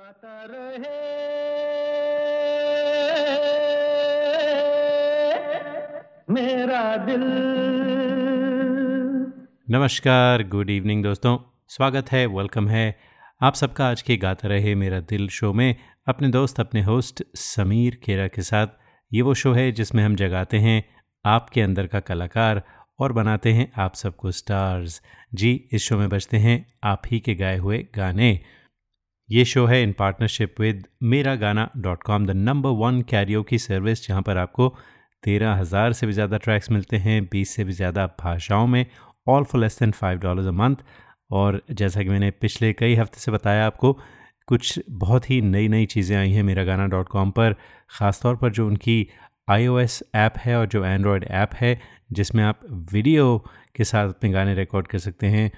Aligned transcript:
गाता 0.00 0.46
रहे। 0.50 0.90
मेरा 6.30 6.96
दिल। 6.96 7.24
नमस्कार 9.70 10.42
गुड 10.42 10.70
इवनिंग 10.70 11.02
दोस्तों। 11.02 11.38
स्वागत 11.68 12.12
है 12.12 12.26
वेलकम 12.26 12.68
है। 12.68 12.98
आप 13.42 13.54
सबका 13.54 13.88
आज 13.88 14.02
के 14.02 14.16
गाता 14.16 14.48
रहे 14.48 14.74
मेरा 14.74 15.00
दिल 15.00 15.28
शो 15.28 15.52
में 15.52 15.76
अपने 16.08 16.28
दोस्त, 16.28 16.60
अपने 16.60 16.82
होस्ट 16.82 17.24
समीर 17.34 18.00
खेरा 18.04 18.28
के 18.28 18.42
साथ। 18.42 18.66
ये 19.12 19.22
वो 19.22 19.34
शो 19.34 19.52
है 19.52 19.72
जिसमें 19.72 20.04
हम 20.04 20.16
जगाते 20.16 20.56
हैं 20.56 20.84
आपके 21.24 21.60
अंदर 21.60 21.86
का 21.86 22.00
कलाकार 22.00 22.62
और 22.98 23.12
बनाते 23.12 23.52
हैं 23.52 23.72
आप 23.76 23.94
सबको 23.94 24.30
स्टार्स 24.30 25.02
जी, 25.34 25.68
इस 25.72 25.82
शो 25.82 25.96
में 25.96 26.08
बजते 26.08 26.36
हैं 26.36 26.78
आप 26.84 27.02
ही 27.06 27.20
के 27.20 27.34
गाए 27.34 27.58
हुए 27.58 27.86
गाने। 27.96 28.40
ये 29.30 29.44
शो 29.44 29.64
है 29.66 29.82
इन 29.82 29.92
partnership 29.92 30.54
with 30.60 30.86
Mera 31.02 31.34
Gaana 31.36 31.68
dot 31.78 32.02
com 32.02 32.24
the 32.26 32.30
number 32.30 32.70
one 32.78 33.00
Cairo 33.10 33.42
की 33.42 33.58
सर्विस 33.58 34.06
जहाँ 34.06 34.22
पर 34.22 34.36
आपको 34.36 34.68
तेरह 35.22 35.52
हज़ार 35.54 35.92
से 35.92 36.06
भी 36.06 36.12
ज़्यादा 36.12 36.38
ट्रैक्स 36.38 36.70
मिलते 36.70 36.96
हैं, 36.96 37.22
बीस 37.24 37.50
से 37.50 37.64
भी 37.64 37.72
ज़्यादा 37.72 38.06
भाषाओं 38.20 38.66
में 38.66 38.84
all 39.26 39.44
for 39.44 39.60
less 39.60 39.78
than 39.80 39.90
five 39.90 40.18
dollars 40.18 40.46
a 40.46 40.50
month 40.52 40.76
और 41.30 41.60
जैसा 41.72 42.02
कि 42.02 42.08
मैंने 42.08 42.30
पिछले 42.32 42.72
कई 42.72 42.94
हफ़्ते 42.94 43.20
से 43.20 43.32
बताया 43.32 43.66
आपको, 43.66 43.92
कुछ 44.48 44.80
बहुत 44.90 45.30
ही 45.30 45.40
नई 45.42 45.68
नई 45.68 45.86
चीज़ें 45.86 46.16
आई 46.16 46.32
हैं 46.32 46.42
मेरा 46.42 46.64
गाना 46.64 46.86
डॉट 46.88 47.08
कॉम 47.08 47.30
पर 47.30 47.54
ख़ास 47.90 48.20
तौर 48.22 48.36
पर 48.36 48.50
जो 48.50 48.66
उनकी 48.66 49.06
आई 49.48 49.66
ओ 49.66 49.78
एस 49.78 50.02
ऐप 50.14 50.38
है 50.38 50.58
और 50.58 50.66
जो 50.66 50.84
एंड्रॉयड 50.84 51.24
ऐप 51.24 51.54
है, 51.54 51.78
जिसमें 52.12 52.44
आप 52.44 52.60
वीडियो 52.92 53.36
के 53.76 53.84
साथ 53.84 54.08
अपने 54.08 54.30
गाने 54.30 54.54
रिकॉर्ड 54.54 54.86
कर 54.86 54.98
सकते 54.98 55.26
हैं। 55.28 55.50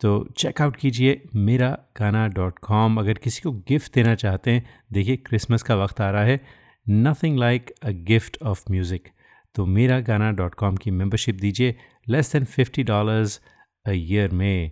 तो 0.00 0.28
चेकआउट 0.36 0.76
कीजिए 0.76 1.20
मेरा 1.34 1.68
गाना 1.98 2.26
डॉट 2.28 2.58
कॉम 2.58 2.98
अगर 3.00 3.18
किसी 3.18 3.42
को 3.42 3.52
गिफ्ट 3.68 3.94
देना 3.94 4.14
चाहते 4.14 4.50
हैं, 4.50 4.64
देखिए 4.92 5.16
क्रिसमस 5.16 5.62
का 5.62 5.76
वक्त 5.76 6.00
आ 6.00 6.10
रहा 6.10 6.24
है। 6.24 6.40
Nothing 6.86 7.38
like 7.38 7.70
a 7.82 7.90
gift 8.06 8.36
of 8.42 8.64
music 8.70 9.08
तो 9.54 9.66
मेरा 9.66 9.98
गाना 10.00 10.30
डॉट 10.32 10.54
कॉम 10.54 10.76
की 10.76 10.90
मेम्बरशिप 10.90 11.34
दीजिए 11.34 11.76
less 12.08 12.32
than 12.32 12.44
fifty 12.44 12.82
dollars 12.82 13.40
a 13.86 13.90
year 13.90 14.30
में। 14.30 14.70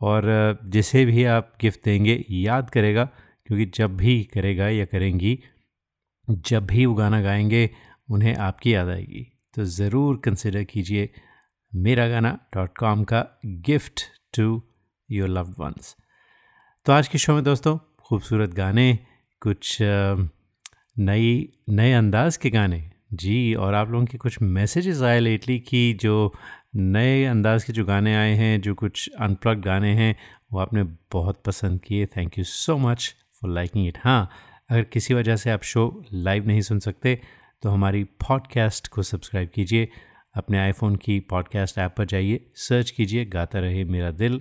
और 0.00 0.24
जिसे 0.64 1.04
भी 1.04 1.24
आप 1.24 1.52
गिफ्ट 1.60 1.80
देंगे, 1.84 2.24
याद 2.30 2.70
करेगा, 2.70 3.04
क्योंकि 3.46 3.64
जब 3.74 3.96
भी 3.96 4.22
करेगा 4.34 4.68
या 4.68 4.84
करेंगी, 4.84 5.38
जब 6.28 6.66
भी 6.66 6.84
वो 6.86 6.94
गाना 6.94 7.20
गाएँगे, 7.22 7.70
उन्हें 8.08 8.34
आपकी 8.36 8.74
याद 8.74 8.88
आएगी। 8.88 9.26
तो 9.54 9.64
ज़रूर 9.64 10.20
कंसिडर 10.24 10.64
कीजिए 10.64 11.08
मेरा 11.72 12.08
गाना 12.08 12.38
डॉट 12.54 12.76
कॉम 12.78 13.04
का 13.04 13.24
gift 13.46 14.00
to 14.36 14.62
your 15.10 15.28
loved 15.28 15.54
ones 15.58 15.96
तो 16.86 16.92
आज 16.92 17.08
के 17.08 17.18
शो 17.18 17.34
में 17.34 17.44
दोस्तों, 17.44 17.78
खूबसूरत 17.98 18.50
गाने, 18.50 18.98
कुछ 19.40 19.78
नई, 20.98 21.52
नए 21.68 21.92
अंदाज 21.92 22.36
के 22.36 22.50
गाने। 22.50 22.90
जी, 23.12 23.54
और 23.54 23.74
आप 23.74 23.90
लोगों 23.90 24.06
के 24.06 24.18
कुछ 24.18 24.42
मैसेजेस 24.42 25.02
आए 25.02 25.20
लेटली 25.20 25.58
कि 25.60 25.92
जो 25.92 26.34
नए 26.76 27.24
अंदाज 27.24 27.64
के 27.64 27.72
जो 27.72 27.84
गाने 27.84 28.16
आए 28.16 28.34
हैं, 28.34 28.60
जो 28.60 28.74
कुछ 28.74 29.10
अनप्लग 29.20 29.60
गाने 29.60 29.92
हैं, 29.94 30.16
वो 30.52 30.58
आपने 30.58 30.82
बहुत 31.12 31.42
पसंद 31.46 31.80
किए। 31.80 32.06
Thank 32.06 32.38
you 32.38 32.44
so 32.44 32.76
much 32.78 33.14
for 33.34 33.50
liking 33.50 33.88
it 33.88 33.98
हाँ 34.04 34.30
अगर 34.70 34.82
किसी 34.82 35.14
वजह 35.14 35.36
से 35.36 35.50
आप 35.50 35.62
शो 35.62 36.04
लाइव 36.12 36.46
नहीं 36.46 36.60
सुन 36.60 36.78
सकते 36.78 37.20
तो 37.62 37.70
हमारी 37.70 38.04
पॉडकास्ट 38.04 38.88
को 38.88 39.02
सब्सक्राइब 39.02 39.48
कीजिए। 39.54 39.88
अपने 40.36 40.58
आईफोन 40.58 40.96
की 40.96 41.18
पॉडकास्ट 41.20 41.78
ऐप 41.78 41.94
पर 41.98 42.04
जाइए 42.04 42.46
सर्च 42.58 42.90
कीजिए, 42.90 43.24
Gaata 43.24 43.58
Rahe 43.58 43.84
Mera 43.84 44.10
Dil 44.10 44.40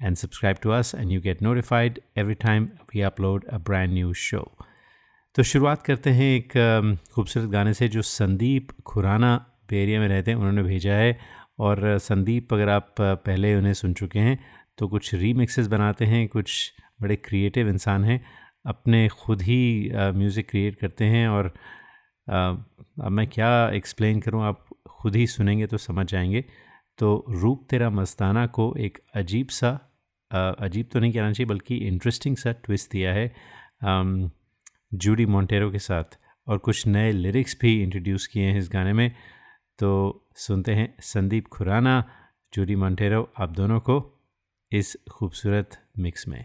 and 0.00 0.16
subscribe 0.16 0.56
to 0.62 0.70
us 0.70 0.94
and 0.94 1.10
you 1.12 1.20
get 1.20 1.42
notified 1.42 2.00
every 2.18 2.34
time 2.34 2.68
we 2.94 3.00
upload 3.02 3.44
a 3.44 3.58
brand 3.58 3.92
new 3.92 4.12
show 4.14 4.50
तो 5.36 5.42
शुरुआत 5.42 5.82
करते 5.82 6.10
हैं 6.10 6.30
एक 6.36 6.52
खूबसूरत 7.12 7.48
गाने 7.50 7.74
से 7.74 7.88
जो 7.88 8.02
संदीप 8.02 8.70
खुराना 8.86 9.36
बेरिया 9.70 10.00
में 10.00 10.06
रहते 10.08 10.30
हैं, 10.30 10.38
उन्होंने 10.38 10.62
भेजा 10.62 10.92
है। 10.92 11.18
और 11.58 11.98
संदीप 11.98 12.52
अगर 12.54 12.68
आप 12.68 12.94
पहले 13.00 13.54
उन्हें 13.54 13.72
सुन 13.74 13.92
चुके 13.94 14.18
हैं 14.18 14.38
तो 14.78 14.88
कुछ 14.88 15.14
रीमिक्सेस 15.14 15.66
बनाते 15.66 16.04
हैं, 16.04 16.26
कुछ 16.28 16.72
बड़े 17.02 17.16
क्रिएटिव 17.16 17.68
इंसान 17.68 18.04
हैं, 18.04 18.20
अपने 18.66 19.08
खुद 19.08 19.42
ही 19.42 19.90
म्यूज़िक 19.94 20.48
क्रिएट 20.50 20.78
करते 20.78 21.04
हैं 21.04 21.26
और 21.28 21.52
अब 22.26 23.08
मैं 23.10 23.26
क्या 23.28 23.50
एक्सप्लेन 23.70 24.20
करूँ, 24.20 24.42
आप 24.44 24.66
खुद 25.00 25.16
ही 25.16 25.26
सुनेंगे 25.26 25.66
तो 25.66 25.78
समझ 25.78 26.06
जाएँगे। 26.06 26.44
तो 26.98 27.24
रूप 27.30 27.66
तेरा 27.70 27.90
मस्ताना 27.90 28.46
को 28.46 28.74
एक 28.78 28.98
अजीब 29.14 29.48
सा 29.50 29.70
अजीब 30.30 30.88
तो 30.92 31.00
नहीं 31.00 31.12
कहना 31.12 31.32
चाहिए, 31.32 31.48
बल्कि 31.48 31.76
इंटरेस्टिंग 31.86 32.36
सा 32.36 32.52
ट्विस्ट 32.64 32.90
दिया 32.92 33.12
है 33.12 33.32
जूडी 34.94 35.26
मोन्टेरो 35.26 35.70
के 35.70 35.78
साथ। 35.78 36.18
और 36.46 36.58
कुछ 36.58 36.86
नए 36.86 37.10
लिरिक्स 37.12 37.56
भी 37.60 37.82
इंट्रोड्यूस 37.82 38.26
किए 38.26 38.44
हैं 38.44 38.58
इस 38.58 38.68
गाने 38.72 38.92
में। 38.92 39.10
तो 39.78 39.90
सुनते 40.36 40.74
हैं 40.74 40.94
संदीप 41.00 41.46
खुराना, 41.48 42.04
जूडी 42.52 42.76
मोन्टेरो 42.76 43.28
आप 43.38 43.50
दोनों 43.50 43.80
को 43.80 43.98
इस 44.72 44.96
खूबसूरत 45.12 45.78
मिक्स 45.98 46.28
में। 46.28 46.44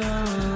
know 0.00 0.49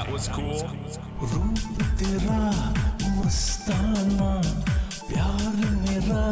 that 0.00 0.12
was 0.12 0.28
cool? 0.28 0.60
रूप 1.20 1.76
तेरा 2.00 2.44
मस्ताना 3.16 4.30
प्यार 5.08 5.56
मेरा 5.84 6.24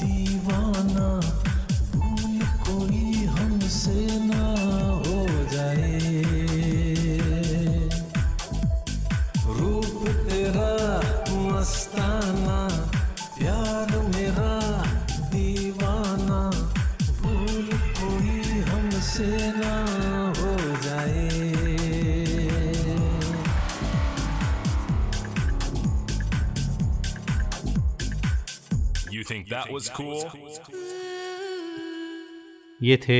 दीवाना 0.00 1.08
भूल 1.92 2.38
कोई 2.64 3.05
was 29.76 29.88
cool? 29.96 30.20
ये 32.82 32.96
थे 33.02 33.18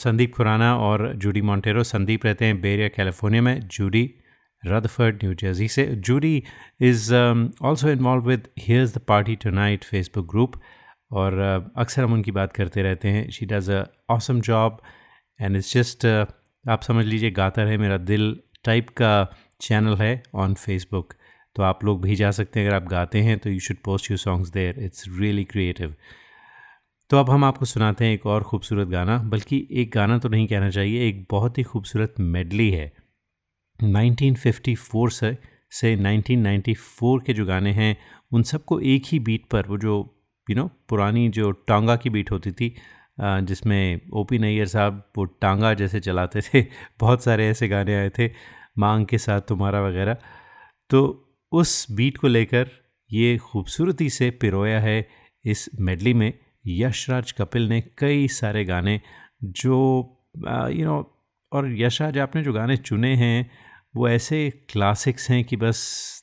संदीप 0.00 0.34
खुराना 0.34 0.74
और 0.78 1.12
जूडी 1.22 1.40
मॉन्टेरो 1.50 1.82
संदीप 1.82 2.24
रहते 2.26 2.44
हैं 2.44 2.60
बेरिया 2.60 2.88
कैलिफ़ोर्निया 2.96 3.42
में 3.42 3.60
जूडी 3.76 4.02
रदफर्ड 4.62 5.24
न्यू 5.24 5.34
जर्सी 5.42 5.68
से। 5.68 5.84
Judy 6.08 6.42
is 6.88 7.14
also 7.14 7.88
involved 7.90 8.28
with 8.28 8.48
here's 8.58 8.94
the 8.94 8.98
party 9.08 9.36
tonight 9.44 9.84
Facebook 9.84 10.28
group 10.30 10.60
और 11.12 11.38
अ, 11.38 11.80
अक्सर 11.80 12.02
हम 12.02 12.12
उनकी 12.12 12.30
बात 12.30 12.52
करते 12.52 12.82
रहते 12.82 13.08
हैं। 13.08 13.28
She 13.30 13.46
does 13.46 13.70
a 13.72 13.84
awesome 14.10 14.40
job 14.50 14.80
and 15.40 15.56
it's 15.56 15.72
just 15.74 16.06
आप 16.64 16.82
समझ 16.82 17.04
लीजिए 17.06 17.30
गाता 17.30 17.62
रहे 17.62 17.76
मेरा 17.78 17.96
दिल 18.12 18.36
टाइप 18.64 18.88
का 19.00 19.12
चैनल 19.60 19.96
है 19.96 20.22
ऑन 20.34 20.54
फेसबुक 20.54 21.14
तो 21.56 21.62
आप 21.62 21.84
लोग 21.84 22.02
भी 22.02 22.16
जा 22.16 22.30
सकते 22.30 22.60
हैं, 22.60 22.66
अगर 22.66 22.76
आप 22.76 22.88
गाते 22.88 23.20
हैं 23.20 23.38
तो 23.38 23.50
you 23.50 23.60
should 23.60 23.76
post 23.84 24.10
you 24.10 24.16
songs 24.16 24.48
there 24.50 24.78
it's 24.78 25.04
really 25.08 25.44
creative 25.44 25.94
तो 27.10 27.18
अब 27.18 27.30
हम 27.30 27.44
आपको 27.44 27.64
सुनाते 27.64 28.04
हैं 28.04 28.12
एक 28.14 28.26
और 28.26 28.42
खूबसूरत 28.42 28.88
गाना, 28.88 29.18
बल्कि 29.18 29.66
एक 29.72 29.90
गाना 29.94 30.18
तो 30.18 30.28
नहीं 30.28 30.46
कहना 30.46 30.70
चाहिए, 30.70 31.08
एक 31.08 31.26
बहुत 31.30 31.58
ही 31.58 31.62
खूबसूरत 31.62 32.14
मेडली 32.20 32.70
है। 32.70 32.92
1954 33.80 35.10
से 35.10 35.36
से 35.72 35.94
1994 35.96 37.24
के 37.26 37.32
जो 37.32 37.44
गाने 37.46 37.72
हैं, 37.72 37.96
उन 38.32 38.42
सबको 38.42 38.80
एक 38.80 39.02
ही 39.06 39.18
बीट 39.18 39.46
पर, 39.46 39.66
वो 39.66 39.78
जो 39.78 39.94
यू 40.50 40.56
नो 40.56 40.70
पुरानी 40.88 41.28
जो 41.28 41.50
टांगा 41.50 41.96
की 41.96 42.10
बीट 42.10 42.30
होती 42.30 42.52
थी 42.52 42.74
जिसमें 43.20 44.00
ओ 44.12 44.24
पी 44.24 44.38
नैयर 44.38 44.66
साहब 44.66 45.02
वो 45.16 45.24
टांगा 45.24 45.72
जैसे 45.74 46.00
चलाते 46.00 46.40
थे, 46.42 46.62
बहुत 47.00 47.24
सारे 47.24 47.48
ऐसे 47.48 47.68
गाने 47.68 47.94
आए 47.96 48.10
थे, 48.18 48.30
मांग 48.78 49.06
के 49.06 49.18
साथ 49.18 49.40
तुम्हारा 49.40 49.80
वगैरह। 49.82 50.16
तो 50.90 51.23
उस 51.54 51.86
बीट 51.90 52.16
को 52.18 52.28
लेकर 52.28 52.70
ये 53.12 53.36
खूबसूरती 53.38 54.08
से 54.10 54.30
पिरोया 54.30 54.80
है। 54.80 55.08
इस 55.44 55.68
मेडली 55.80 56.14
में 56.14 56.32
यशराज 56.66 57.32
कपिल 57.32 57.68
ने 57.68 57.80
कई 57.98 58.28
सारे 58.28 58.64
गाने 58.64 59.00
जो 59.42 59.76
यू 60.70 60.84
नो 60.84 60.96
और 61.52 61.72
यशराज, 61.72 62.18
आपने 62.18 62.42
जो 62.42 62.52
गाने 62.52 62.76
चुने 62.76 63.14
हैं, 63.14 63.50
वो 63.96 64.08
ऐसे 64.08 64.38
क्लासिक्स 64.70 65.30
हैं 65.30 65.44
कि 65.44 65.56
बस 65.56 65.78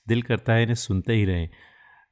दिल 0.07 0.21
करता 0.21 0.53
है 0.53 0.61
इन्हें 0.61 0.75
सुनते 0.75 1.13
ही 1.13 1.25
रहें। 1.25 1.49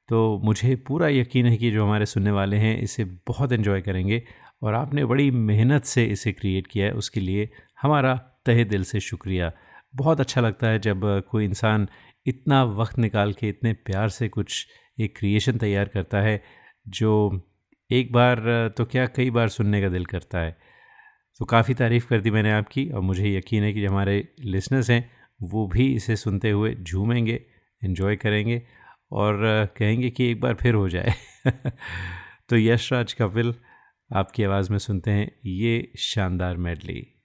तो 0.09 0.41
मुझे 0.43 0.75
पूरा 0.87 1.07
यकीन 1.07 1.45
है 1.45 1.57
कि 1.57 1.71
जो 1.71 1.85
हमारे 1.85 2.05
सुनने 2.05 2.31
वाले 2.31 2.57
हैं, 2.57 2.77
इसे 2.81 3.03
बहुत 3.27 3.51
एंजॉय 3.51 3.81
करेंगे 3.81 4.23
और 4.63 4.73
आपने 4.73 5.05
बड़ी 5.05 5.31
मेहनत 5.31 5.83
से 5.85 6.05
इसे 6.05 6.31
क्रिएट 6.31 6.67
किया 6.67 6.85
है। 6.85 6.91
उसके 6.93 7.19
लिए 7.19 7.49
हमारा 7.81 8.15
तहे 8.45 8.63
दिल 8.65 8.83
से 8.83 8.99
शुक्रिया। 8.99 9.51
बहुत 9.95 10.19
अच्छा 10.19 10.41
लगता 10.41 10.67
है 10.67 10.79
जब 10.79 11.01
कोई 11.31 11.45
इंसान 11.45 11.87
इतना 12.29 12.63
वक्त 12.63 12.97
निकाल 12.99 13.33
के, 13.33 13.49
इतने 13.49 13.73
प्यार 13.73 14.09
से 14.09 14.29
कुछ 14.29 14.67
एक 14.99 15.17
क्रिएशन 15.17 15.57
तैयार 15.57 15.87
करता 15.87 16.21
है, 16.21 16.41
जो 16.87 17.41
एक 17.91 18.11
बार 18.11 18.41
तो 18.77 18.85
क्या 18.85 19.05
कई 19.05 19.29
बार 19.29 19.49
सुनने 19.49 19.81
का 19.81 19.89
दिल 19.89 20.05
करता 20.05 20.39
है। 20.39 20.57
तो 21.39 21.45
काफ़ी 21.45 21.73
तारीफ़ 21.73 22.07
कर 22.07 22.21
दी 22.21 22.31
मैंने 22.31 22.51
आपकी, 22.51 22.89
और 22.89 23.01
मुझे 23.01 23.37
यकीन 23.37 23.63
है 23.63 23.73
कि 23.73 23.81
जो 23.81 23.89
हमारे 23.89 24.27
लिसनर्स 24.39 24.89
हैं, 24.89 25.11
वो 25.43 25.67
भी 25.67 25.95
इसे 25.95 26.15
सुनते 26.15 26.49
हुए 26.51 26.75
झूमेंगे 26.75 27.41
इन्जॉय 27.83 28.15
करेंगे, 28.15 28.61
और 29.11 29.39
कहेंगे 29.77 30.09
कि 30.09 30.31
एक 30.31 30.41
बार 30.41 30.53
फिर 30.53 30.73
हो 30.73 30.89
जाए। 30.89 31.13
तो 32.49 32.57
यशराज 32.57 33.13
कपिल, 33.13 33.53
आपकी 34.15 34.43
आवाज़ 34.43 34.71
में 34.71 34.77
सुनते 34.77 35.11
हैं 35.11 35.31
ये 35.45 35.91
शानदार 35.97 36.57
मेडली 36.57 37.18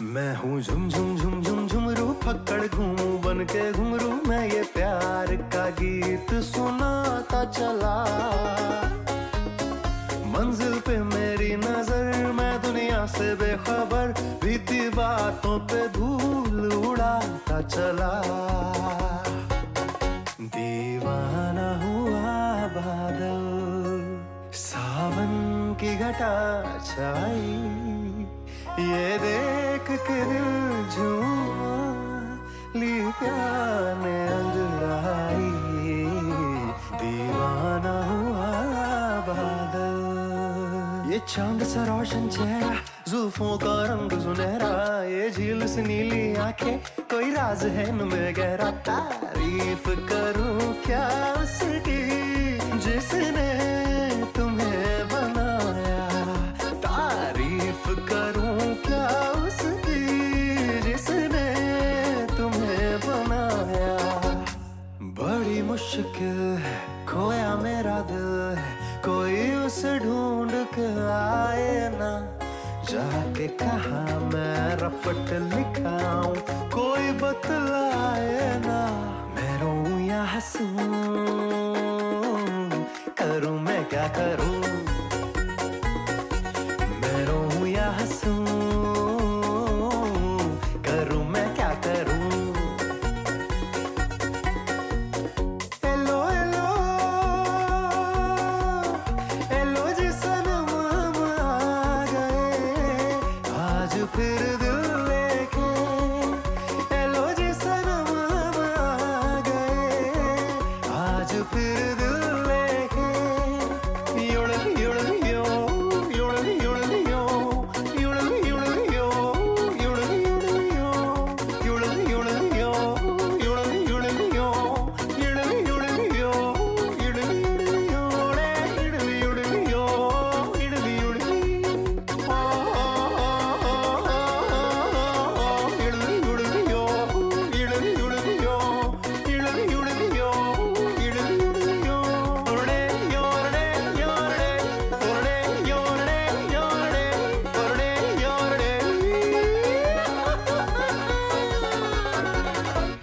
मैं 0.00 0.36
हूँ 0.36 0.60
झुम 0.60 0.88
बन 3.18 3.44
के 3.44 3.72
घुमरू 3.72 4.10
मैं 4.28 4.48
प्यार 4.64 5.36
का 5.36 5.68
गीत 5.70 6.34
सुनाता 6.34 7.44
चला। 7.44 7.94
मंजिल 10.26 10.78
पे 10.80 10.98
मेरी 10.98 11.56
नज़र, 11.56 12.32
मैं 12.32 12.62
दुनिया 12.62 13.06
से 13.06 13.34
बेखबर 13.34 14.14
बातों 14.88 15.58
पे 15.58 15.88
धूल 15.88 16.72
उड़ाता 16.72 17.60
चला। 17.62 18.51
घटा 26.12 26.78
छाई 26.78 27.52
ये 28.80 29.18
देख 29.18 29.86
के 30.06 30.16
दिल 30.24 30.48
झूमा, 30.92 31.72
ली 32.76 32.92
प्यार 33.18 33.82
ने 33.96 34.18
दीवाना 37.02 37.94
हुआ 38.08 38.50
बादल। 39.28 39.98
ये 41.12 41.18
चाँद 41.28 41.62
सा 41.64 41.84
रोशन 41.84 42.28
चेहरा, 42.28 42.74
जुल्फों 43.08 43.56
का 43.58 43.74
रंग 43.84 44.18
सुनहरा। 44.20 44.72
ये 45.04 45.30
झील 45.30 45.66
से 45.66 45.82
नीली 45.82 46.34
आँखें, 46.36 46.78
कोई 47.10 47.30
राज 47.32 47.64
है 47.66 47.88
इनमें 47.88 48.34
गहरा। 48.36 48.70
तारीफ़ 48.88 49.88
करूँ 50.10 50.74
क्या 50.84 51.06
उसकी 51.42 52.00
जिसने 52.78 53.51
मुश्किल 66.22 67.06
खोया 67.08 67.54
मेरा 67.56 67.98
दिल, 68.10 68.58
कोई 69.04 69.66
उसे 69.66 69.98
ढूंढ 69.98 70.50
के 70.74 70.86
आए 71.10 71.90
ना। 71.98 72.12
जाके 72.90 73.46
कहा 73.58 74.18
मैं 74.30 74.76
रपट 74.82 75.32
लिखाऊं, 75.50 76.34
कोई 76.70 77.10
बतलाए 77.22 78.58
ना। 78.66 78.80
मैं 79.34 79.52
रो 79.62 79.74
या 80.00 80.22
हंसूं, 80.34 80.66
करूँ 83.18 83.58
मैं 83.60 83.84
क्या 83.84 84.08
करूँ? 84.18 84.61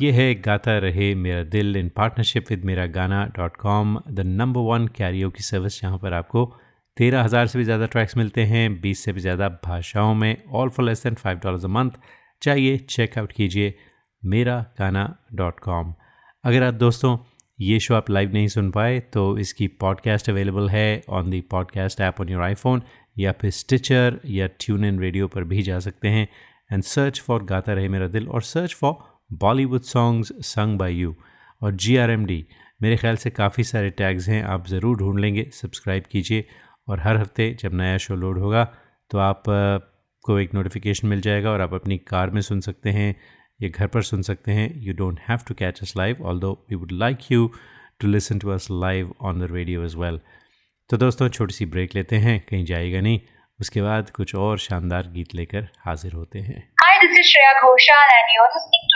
ये 0.02 0.12
है 0.12 0.36
गाता 0.36 0.78
रहे 0.78 1.16
मेरा 1.16 1.44
दिल 1.44 1.78
इन 1.78 1.90
partnership 1.90 2.46
with 2.50 2.66
Mera 2.66 2.86
Gaana 2.86 3.26
dot 3.38 3.56
com 3.56 4.02
the 4.12 4.20
number 4.20 4.62
one 4.62 4.88
karaoke 4.88 5.30
की 5.30 5.44
सर्विस 5.44 5.84
यहाँ 5.84 5.98
पर 5.98 6.14
आपको 6.14 6.58
तेरह 6.98 7.24
हज़ार 7.24 7.48
से 7.48 7.60
भी 7.60 7.66
ज़्यादा 7.66 7.86
ट्रैक्स 7.86 8.18
मिलते 8.18 8.44
हैं, 8.44 8.82
बीस 8.82 9.04
से 9.04 9.14
भी 9.14 9.20
ज़्यादा 9.20 9.50
भाषाओं 9.50 10.16
में 10.16 10.44
all 10.52 10.70
for 10.70 10.86
less 10.86 11.04
than 11.04 11.14
five 11.14 11.38
dollars 11.38 11.66
a 11.66 11.68
month 11.68 11.92
चाहिए 12.42 12.78
चेकआउट 12.78 13.32
कीजिए 13.32 13.76
मेरा 14.26 14.66
गाना 14.80 15.18
डॉट 15.34 15.60
कॉम 15.60 15.94
अगर 16.44 16.64
आप 16.64 16.74
दोस्तों 16.74 17.18
ये 17.60 17.80
शो 17.80 17.96
आप 17.96 18.10
लाइव 18.10 18.34
नहीं 18.34 18.48
सुन 18.48 18.72
पाए 18.72 19.00
तो 19.00 19.38
इसकी 19.38 19.68
पॉडकास्ट 19.68 20.30
अवेलेबल 20.30 20.70
है 20.70 21.04
on 21.10 21.30
the 21.30 21.42
podcast 21.42 22.02
app 22.02 22.22
on 22.22 22.30
your 22.30 22.44
iPhone 22.44 22.84
या 23.18 23.32
फिर 23.32 23.52
स्टिचर 23.52 24.20
या 24.26 24.48
ट्यून 24.48 24.86
इन 24.86 25.00
रेडियो 25.00 25.28
पर 25.28 25.44
भी 25.44 25.62
जा 25.62 25.80
सकते 25.80 26.08
हैं। 26.08 26.28
एंड 26.74 26.84
सर्च 26.84 27.22
फॉर 27.22 27.44
गाता 27.44 27.74
रहे 27.74 27.90
मेरा 27.90 28.08
दिल 28.08 28.30
और 28.30 28.42
search 28.42 28.74
for 28.74 29.09
Bollywood 29.32 29.82
songs 29.84 30.32
sung 30.46 30.78
by 30.80 30.94
you 30.94 31.16
और 31.62 31.72
जी 31.76 31.98
मेरे 32.82 32.96
ख्याल 32.98 33.18
से 33.18 33.30
काफ़ी 33.30 33.64
सारे 33.64 33.90
टैग्स 33.90 34.28
हैं 34.30 34.44
आप 34.46 34.68
ज़रूर 34.68 34.98
ढूंढ 34.98 35.20
लेंगे 35.20 35.44
सब्सक्राइब 35.54 36.04
कीजिए। 36.12 36.46
और 36.88 37.00
हर 37.00 37.18
हफ़्ते 37.18 37.50
जब 37.60 37.74
नया 37.74 37.98
शो 37.98 38.16
लोड 38.16 38.38
होगा 38.40 38.64
तो 39.12 39.18
आप 39.20 39.44
को 40.26 40.40
एक 40.40 40.54
नोटिफिकेशन 40.54 41.08
मिल 41.08 41.22
जाएगा 41.22 41.50
और 41.52 41.62
आप 41.62 41.74
अपनी 41.74 41.98
कार 42.08 42.30
में 42.30 42.42
सुन 42.42 42.62
सकते 42.62 42.90
हैं 42.90 43.16
या 43.60 43.70
घर 43.70 43.88
पर 43.88 44.02
सुन 44.04 44.22
सकते 44.22 44.52
हैं। 44.52 44.70
You 44.84 44.94
don't 44.94 45.20
have 45.28 45.40
to 45.48 45.54
catch 45.56 45.82
us 45.84 45.94
live 45.98 46.24
although 46.40 46.52
we 46.70 46.76
would 46.76 46.92
like 46.92 47.32
you 47.32 47.52
to 48.02 48.08
listen 48.08 48.40
to 48.40 48.50
us 48.50 48.68
live 48.72 49.14
on 49.22 49.40
the 49.40 49.52
radio 49.52 49.84
as 49.86 49.98
well 49.98 50.20
तो 50.90 50.98
दोस्तों 50.98 51.30
छोटी 51.30 51.54
सी 51.54 51.66
ब्रेक 51.68 51.96
लेते 51.96 52.16
हैं 52.18 52.40
कहीं 52.50 52.66
जाएगा 52.66 53.02
नहीं। 53.02 53.20
उसके 53.60 53.82
बाद 53.82 54.10
कुछ 54.10 54.36
और 54.38 54.58
शानदार 54.60 55.08
गीत 55.14 55.36
लेकर 55.36 55.68
हाजिर 55.86 56.14
होते 56.14 56.40
हैं। 56.40 56.62
Hi, 56.82 56.94
this 57.02 57.18
is 57.20 57.32
Shreya 57.32 57.54
and 58.18 58.36
you're 58.36 58.52
listening 58.54 58.89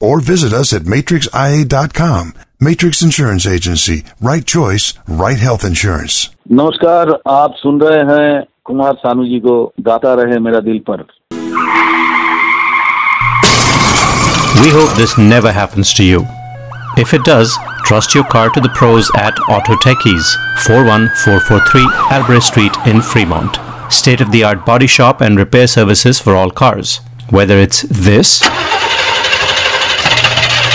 or 0.00 0.20
visit 0.20 0.52
us 0.52 0.72
at 0.72 0.82
matrixia.com. 0.82 2.34
Matrix 2.60 3.02
Insurance 3.02 3.46
Agency. 3.46 4.04
Right 4.20 4.46
choice, 4.46 4.94
right 5.06 5.38
health 5.38 5.64
insurance. 5.64 6.28
नमस्कार 6.52 7.10
आप 7.28 7.54
सुन 7.58 7.80
रहे 7.80 7.98
हैं 8.10 8.42
कुमार 8.64 8.94
सानू 9.04 9.24
जी 9.28 9.38
को 9.46 9.54
गाता 9.88 10.14
रहे 10.22 10.38
मेरा 10.46 10.60
दिल 10.68 10.78
पर 10.90 11.04
We 14.62 14.70
hope 14.74 14.92
this 14.98 15.16
never 15.18 15.52
happens 15.52 15.92
to 15.94 16.04
you. 16.04 16.20
If 16.98 17.12
it 17.12 17.24
does, 17.24 17.56
trust 17.84 18.14
your 18.14 18.24
car 18.24 18.48
to 18.50 18.60
the 18.60 18.70
pros 18.78 19.10
at 19.22 19.38
Auto 19.56 19.74
Techies, 19.84 20.30
41443 20.66 21.84
Albrecht 22.16 22.46
Street 22.46 22.78
in 22.86 23.02
Fremont. 23.02 23.58
State 23.90 24.22
of 24.22 24.32
the 24.32 24.42
art 24.44 24.64
body 24.64 24.86
shop 24.86 25.20
and 25.20 25.38
repair 25.38 25.66
services 25.66 26.18
for 26.18 26.34
all 26.34 26.50
cars. 26.50 27.00
Whether 27.30 27.58
it's 27.58 27.82
this 28.08 28.40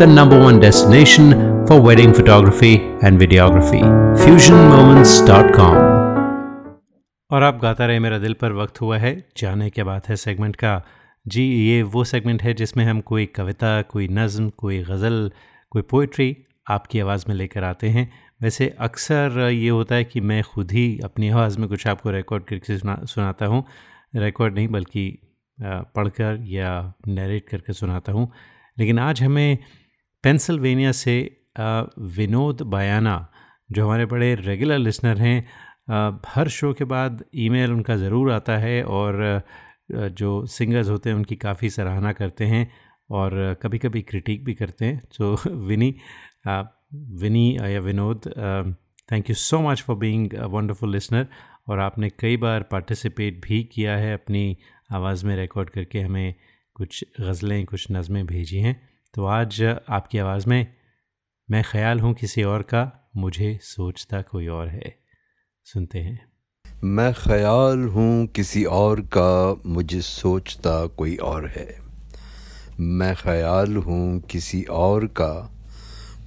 the 0.00 0.06
number 0.08 0.36
one 0.40 0.58
destination 0.60 1.32
for 1.68 1.76
wedding 1.86 2.12
photography 2.18 2.76
and 3.04 3.18
videography. 3.22 3.80
FusionMoments.com. 4.20 5.74
और 7.30 7.42
आप 7.42 7.58
गाता 7.62 7.86
रहे 7.86 7.98
मेरा 7.98 8.18
दिल 8.18 8.32
पर 8.32 8.52
वक्त 8.52 8.80
हुआ 8.80 8.98
है। 8.98 9.28
जाने 9.36 9.70
के 9.70 9.82
बाद 9.82 10.02
है 10.08 10.16
सेगमेंट 10.16 10.56
का। 10.56 10.82
जी, 11.26 11.42
ये 11.42 11.82
वो 11.82 12.04
सेगमेंट 12.04 12.42
है 12.42 12.54
जिसमें 12.54 12.84
हम 12.84 13.00
कोई 13.00 13.26
कविता, 13.26 13.82
कोई 13.82 14.08
नज़म, 14.08 14.48
कोई 14.48 14.82
गज़ल, 14.82 15.30
कोई 15.70 15.82
पोइट्री 15.82 16.36
आपकी 16.70 17.00
आवाज़ 17.00 17.24
में 17.28 17.36
लेकर 17.36 17.64
आते 17.64 17.88
हैं। 17.88 18.12
वैसे 18.42 18.76
अक्सर 18.80 19.50
ये 19.52 19.68
होता 19.68 19.94
है 19.94 20.04
कि 20.04 20.20
मैं 20.20 20.42
खुद 20.42 20.72
ही 20.72 21.00
अपनी 21.04 21.28
आवाज़ 21.28 21.58
में 21.58 21.68
कुछ 21.68 21.86
आपको 21.86 22.10
रिकॉर्ड 22.10 22.44
करके 22.44 22.78
सुना, 22.78 22.98
सुनाता 23.04 23.46
हूँ। 23.46 23.64
रिकॉर्ड 24.16 24.54
नहीं, 24.54 24.68
बल्कि 24.68 25.18
पढ़कर 25.62 26.38
या 26.42 26.92
नरेट 27.08 27.48
करके 27.48 27.72
सुनाता 27.72 28.12
हूँ। 28.12 28.30
लेकिन 28.78 28.98
आज 28.98 29.22
हमें 29.22 29.58
पेंसिल्वेनिया 30.24 30.92
से 30.92 31.16
विनोद 32.16 32.62
बयाना, 32.62 33.28
जो 33.72 33.84
हमारे 33.84 34.06
बड़े 34.06 34.34
रेगुलर 34.34 34.78
लिसनर 34.78 35.18
हैं 35.18 36.18
हर 36.28 36.48
शो 36.48 36.72
के 36.74 36.84
बाद 36.84 37.24
ईमेल 37.34 37.72
उनका 37.72 37.96
ज़रूर 37.96 38.30
आता 38.32 38.56
है 38.58 38.82
और 38.84 39.42
जो 39.90 40.44
सिंगर्स 40.46 40.88
होते 40.88 41.10
हैं 41.10 41.16
उनकी 41.16 41.36
काफ़ी 41.36 41.70
सराहना 41.70 42.12
करते 42.12 42.44
हैं 42.44 42.70
और 43.10 43.58
कभी 43.62 43.78
कभी 43.78 44.02
क्रिटिक 44.02 44.44
भी 44.44 44.54
करते 44.54 44.84
हैं। 44.84 45.02
सो 45.12 45.34
विनी 45.68 45.94
विनी 47.20 47.56
या 47.56 47.80
Vinod 47.80 48.28
thank 49.12 49.30
you 49.30 49.34
so 49.34 49.60
much 49.60 49.82
for 49.82 49.96
being 49.96 50.34
wonderful 50.50 50.92
listener 50.92 51.26
और 51.68 51.78
आपने 51.78 52.10
कई 52.20 52.36
बार 52.36 52.62
पार्टिसिपेट 52.62 53.40
भी 53.46 53.62
किया 53.64 53.96
है 53.96 54.12
अपनी 54.14 54.56
आवाज़ 54.92 55.26
में 55.26 55.36
रिकॉर्ड 55.36 55.70
करके 55.70 56.00
हमें 56.00 56.34
कुछ 56.74 57.04
गज़लें, 57.20 57.64
कुछ 57.64 57.86
नज़में 57.90 58.26
भेजी 58.26 58.58
हैं। 58.58 58.89
तो 59.14 59.24
आज 59.24 59.62
आपकी 59.88 60.18
आवाज़ 60.18 60.48
में 60.48 60.66
मैं 61.50 61.64
ख्याल 61.64 62.00
हूँ 62.00 62.14
किसी 62.14 62.42
और 62.42 62.62
का, 62.62 63.10
मुझे 63.16 63.58
सोचता 63.62 64.22
कोई 64.22 64.46
और 64.46 64.68
है। 64.68 64.94
सुनते 65.64 65.98
हैं। 65.98 66.32
मैं 66.84 67.14
ख्याल 67.14 67.78
हूँ 67.78 68.26
किसी 68.26 68.64
और 68.64 69.00
का, 69.00 69.62
मुझे 69.66 70.00
सोचता 70.00 70.86
कोई 70.86 71.16
और 71.16 71.46
है। 71.46 71.78
मैं 72.80 73.14
ख्याल 73.16 73.76
हूँ 73.76 74.20
किसी 74.20 74.62
और 74.62 75.06
का, 75.06 75.50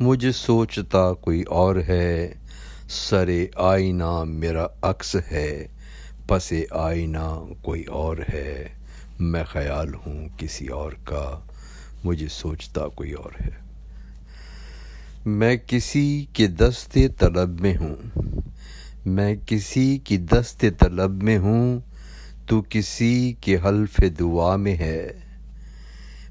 मुझे 0.02 0.32
सोचता 0.32 1.14
कोई 1.14 1.44
और 1.44 1.80
है। 1.80 2.42
सरे 2.90 3.52
आईना 3.60 4.24
मेरा 4.24 4.64
अक्स 4.64 5.16
है, 5.16 5.70
पसे 6.30 6.68
आईना 6.76 7.56
कोई 7.66 7.84
और 7.84 8.26
है। 8.30 8.78
मैं 9.22 9.46
ख्याल 9.46 9.94
हूँ 9.94 10.38
किसी 10.38 10.68
और 10.68 10.94
का। 10.94 11.53
मुझे 12.06 12.28
सोचता 12.28 12.88
कोई 12.88 13.12
और 13.12 13.36
है। 13.40 13.58
मैं 15.28 15.60
किसी 15.60 16.30
के 16.36 16.48
दस्ते 16.48 17.08
तलब 17.08 17.60
में 17.62 17.76
हूँ। 17.76 17.98
मैं 19.08 19.38
किसी 19.38 19.98
की 19.98 20.18
दस्ते 20.18 20.72
तलब 20.72 21.24
में 21.24 21.38
हूँ। 21.38 21.84
तू 22.50 22.62
किसी 22.62 23.38
के 23.44 23.56
हल्फ 23.56 24.04
दुआ 24.04 24.58
में 24.58 24.76
है। 24.76 25.24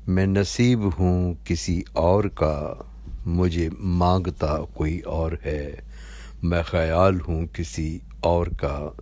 मैं 0.08 0.26
नसीब 0.26 0.82
हूँ 0.82 1.44
किसी 1.44 1.84
और 1.96 2.28
का। 2.28 2.88
मुझे 3.26 3.70
माँगता 3.80 4.64
कोई 4.76 4.98
और 4.98 5.38
है। 5.44 5.84
मैं 6.44 6.64
ख्याल 6.64 7.20
हूँ 7.20 7.46
किसी 7.46 8.02
और 8.24 8.48
का। 8.48 8.96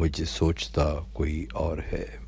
मुझे 0.00 0.24
सोचता 0.24 1.06
कोई 1.14 1.48
और 1.56 1.80
है। 1.80 2.27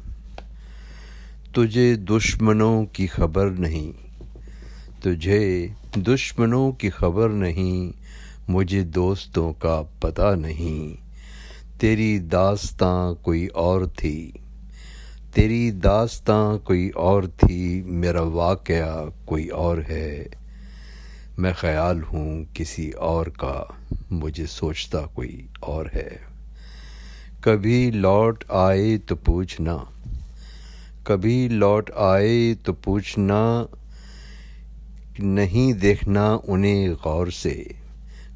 तुझे 1.55 1.97
दुश्मनों 1.97 2.85
की 2.85 3.07
खबर 3.07 3.47
नहीं। 3.47 3.95
तुझे 5.03 5.75
दुश्मनों 5.99 6.73
की 6.73 6.89
खबर 6.89 7.29
नहीं, 7.29 7.93
मुझे 8.51 8.83
दोस्तों 8.83 9.53
का 9.53 9.83
पता 10.03 10.35
नहीं। 10.35 10.95
तेरी 11.81 12.19
दास्तां 12.19 13.15
कोई 13.15 13.47
और 13.47 13.89
थी। 13.89 14.33
तेरी 15.35 15.71
दास्तां 15.71 16.59
कोई 16.59 16.89
और 16.89 17.29
थी, 17.29 17.83
मेरा 17.83 18.23
वाकया 18.23 19.13
कोई 19.27 19.49
और 19.49 19.81
है। 19.81 20.31
मैं 21.39 21.55
ख्याल 21.55 22.01
हूँ 22.01 22.45
किसी 22.45 22.91
और 22.91 23.29
का, 23.29 23.81
मुझे 24.13 24.47
सोचता 24.47 25.01
कोई 25.01 25.49
और 25.63 25.91
है। 25.95 26.21
कभी 27.45 27.91
लौट 27.91 28.45
आए 28.53 28.99
तो 28.99 29.17
पूछना। 29.17 29.93
कभी 31.07 31.49
लौट 31.49 31.91
आए 31.91 32.55
तो 32.55 32.73
पूछना, 32.73 33.69
नहीं 35.21 35.75
देखना 35.75 36.35
उन्हें 36.35 36.95
गौर 36.95 37.31
से। 37.31 37.75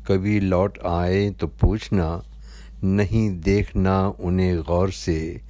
कभी 0.09 0.41
लौट 0.41 0.79
आए 0.79 1.31
तो 1.31 1.47
पूछना, 1.47 2.23
नहीं 2.85 3.41
देखना 3.41 4.09
उन्हें 4.09 4.63
गौर 4.63 4.91
से। 4.91 5.41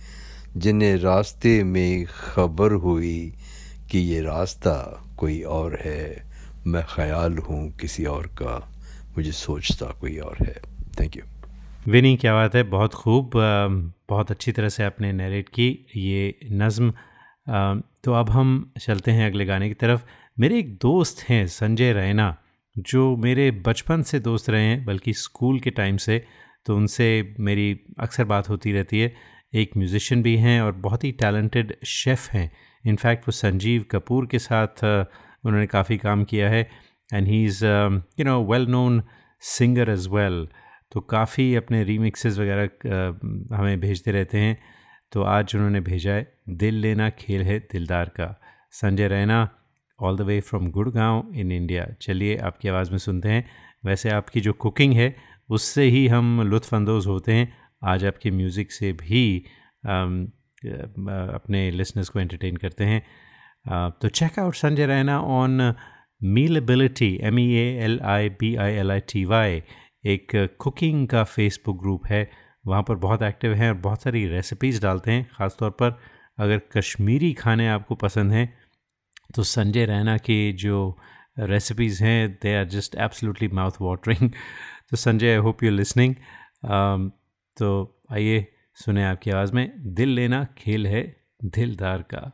जिन्हें 0.56 0.96
रास्ते 0.96 1.62
में 1.64 2.06
खबर 2.06 2.72
हुई 2.72 3.34
कि 3.90 3.98
ये 3.98 4.20
रास्ता 4.20 5.04
कोई 5.18 5.42
और 5.42 5.78
है, 5.84 6.24
मैं 6.66 6.84
ख्याल 6.88 7.38
हूँ 7.38 7.70
किसी 7.72 8.04
और 8.04 8.26
का, 8.26 8.70
मुझे 9.16 9.32
सोचता 9.32 9.86
कोई 9.86 10.16
और 10.18 10.36
है। 10.40 10.56
थैंक 11.00 11.16
यू 11.16 11.22
विनी 11.86 12.16
क्या 12.16 12.32
बात 12.34 12.54
है? 12.54 12.62
बहुत 12.64 12.94
खूब 12.94 13.30
बहुत 14.08 14.30
अच्छी 14.30 14.52
तरह 14.52 14.68
से 14.68 14.84
आपने 14.84 15.12
नरेट 15.12 15.48
की 15.48 15.66
ये 15.96 16.38
नज़म। 16.52 16.90
तो 18.04 18.12
अब 18.12 18.30
हम 18.30 18.72
चलते 18.80 19.10
हैं 19.10 19.26
अगले 19.26 19.44
गाने 19.44 19.68
की 19.68 19.74
तरफ़। 19.74 20.04
मेरे 20.36 20.58
एक 20.58 20.72
दोस्त 20.82 21.22
हैं 21.28 21.46
संजय 21.48 21.92
रैना, 21.92 22.36
जो 22.76 23.16
मेरे 23.16 23.50
बचपन 23.66 24.02
से 24.02 24.20
दोस्त 24.20 24.50
रहे 24.50 24.62
हैं, 24.62 24.84
बल्कि 24.84 25.12
स्कूल 25.14 25.60
के 25.60 25.70
टाइम 25.72 25.96
से 25.96 26.22
तो 26.66 26.76
उनसे 26.76 27.34
मेरी 27.40 27.70
अक्सर 28.00 28.24
बात 28.24 28.48
होती 28.48 28.72
रहती 28.72 29.00
है। 29.00 29.12
एक 29.52 29.76
म्यूज़िशन 29.76 30.22
भी 30.22 30.36
हैं 30.38 30.60
और 30.62 30.72
बहुत 30.80 31.04
ही 31.04 31.12
टैलेंटेड 31.20 31.76
शेफ़ 31.86 32.30
हैं। 32.30 32.50
इनफैक्ट 32.84 33.28
वो 33.28 33.32
संजीव 33.34 33.84
कपूर 33.90 34.26
के 34.26 34.38
साथ 34.40 34.84
उन्होंने 34.84 35.66
काफ़ी 35.66 35.96
काम 35.98 36.24
किया 36.24 36.48
है। 36.50 36.68
And 37.10 37.26
he 37.28 37.44
is 37.44 37.64
you 37.64 38.24
know 38.24 38.42
well 38.44 38.66
known 38.68 39.02
singer 39.42 39.90
as 39.90 40.08
well 40.10 40.46
तो 40.94 41.00
काफ़ी 41.00 41.54
अपने 41.56 41.82
रीमिक्सेस 41.84 42.38
वगैरह 42.38 43.56
हमें 43.56 43.80
भेजते 43.80 44.10
रहते 44.12 44.38
हैं। 44.38 44.58
तो 45.12 45.22
आज 45.22 45.54
उन्होंने 45.56 45.80
भेजा 45.80 46.12
है, 46.12 46.26
दिल 46.50 46.74
लेना 46.76 47.08
खेल 47.10 47.42
है 47.42 47.58
दिलदार 47.72 48.08
का। 48.16 48.34
Sanjay 48.72 49.08
Raina 49.08 49.48
all 49.98 50.16
the 50.16 50.20
way 50.20 50.40
from 50.40 50.70
Gurgaon 50.70 51.32
in 51.34 51.52
India 51.52 51.86
चलिए, 52.00 52.36
आपकी 52.38 52.68
आवाज़ 52.68 52.90
में 52.90 52.98
सुनते 52.98 53.28
हैं। 53.28 53.44
वैसे 53.84 54.10
आपकी 54.10 54.40
जो 54.40 54.52
कुकिंग 54.54 54.94
है, 54.94 55.14
उससे 55.50 55.84
ही 55.84 56.06
हम 56.08 56.40
लुत्फ़अंदोज़ 56.42 57.08
होते 57.08 57.32
हैं। 57.32 57.52
आज 57.84 58.04
आपके 58.04 58.30
म्यूज़िक 58.30 58.72
से 58.72 58.92
भी 58.94 59.44
अपने 60.64 61.70
लिसनर्स 61.70 62.08
को 62.08 62.20
एंटरटेन 62.20 62.56
करते 62.56 62.84
हैं। 62.84 63.02
तो 64.00 64.08
check 64.10 64.38
out 64.38 64.54
Sanjay 64.54 64.86
Raina 64.86 65.20
on 65.20 65.74
Mealability 66.20 67.18
M 67.24 67.38
E 67.38 67.50
A 67.54 67.66
L 67.84 67.98
I 68.02 68.28
B 68.40 68.54
I 68.56 68.72
L 68.74 68.90
I 68.92 69.00
T 69.12 69.24
Y 69.24 69.62
एक 70.04 70.32
कुकिंग 70.60 71.06
का 71.08 71.22
फेसबुक 71.24 71.80
ग्रुप 71.80 72.06
है। 72.06 72.28
वहाँ 72.66 72.82
पर 72.82 72.94
बहुत 72.96 73.22
एक्टिव 73.22 73.52
हैं 73.54 73.68
और 73.68 73.76
बहुत 73.78 74.02
सारी 74.02 74.26
रेसिपीज़ 74.26 74.80
डालते 74.82 75.12
हैं। 75.12 75.24
ख़ास 75.32 75.56
तौर 75.60 75.70
पर 75.72 75.98
अगर 76.38 76.60
कश्मीरी 76.76 77.32
खाने 77.32 77.68
आपको 77.68 77.94
पसंद 77.94 78.32
हैं 78.32 78.46
तो 79.34 79.42
संजय 79.42 79.84
रैना 79.86 80.16
की 80.18 80.52
जो 80.52 80.96
रेसिपीज़ 81.38 82.02
हैं 82.04 82.30
they 82.42 82.54
are 82.56 82.64
just 82.68 82.94
absolutely 82.94 83.48
mouth 83.48 83.80
watering 83.80 84.30
तो 84.90 84.96
Sanjay 84.96 85.30
I 85.30 85.36
hope 85.38 85.62
you 85.64 85.70
listening 85.70 86.14
तो 87.56 87.70
आइए 88.12 88.46
सुने 88.76 89.04
आपकी 89.04 89.30
आवाज़ 89.30 89.52
में। 89.52 89.94
दिल 89.94 90.08
लेना 90.08 90.44
खेल 90.58 90.86
है, 90.86 91.02
दिलदार 91.44 92.02
का। 92.04 92.30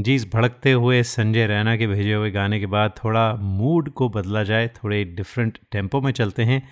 जी, 0.00 0.14
इस 0.14 0.26
भड़कते 0.32 0.72
हुए 0.72 1.02
संजय 1.02 1.46
रैना 1.46 1.76
के 1.76 1.86
भेजे 1.86 2.12
हुए 2.14 2.30
गाने 2.30 2.58
के 2.60 2.66
बाद 2.66 2.92
थोड़ा 3.04 3.34
मूड 3.34 3.88
को 3.90 4.08
बदला 4.08 4.42
जाए, 4.42 4.68
थोड़े 4.68 5.02
डिफरेंट 5.06 5.58
टेंपो 5.72 6.00
में 6.00 6.12
चलते 6.12 6.42
हैं 6.42 6.62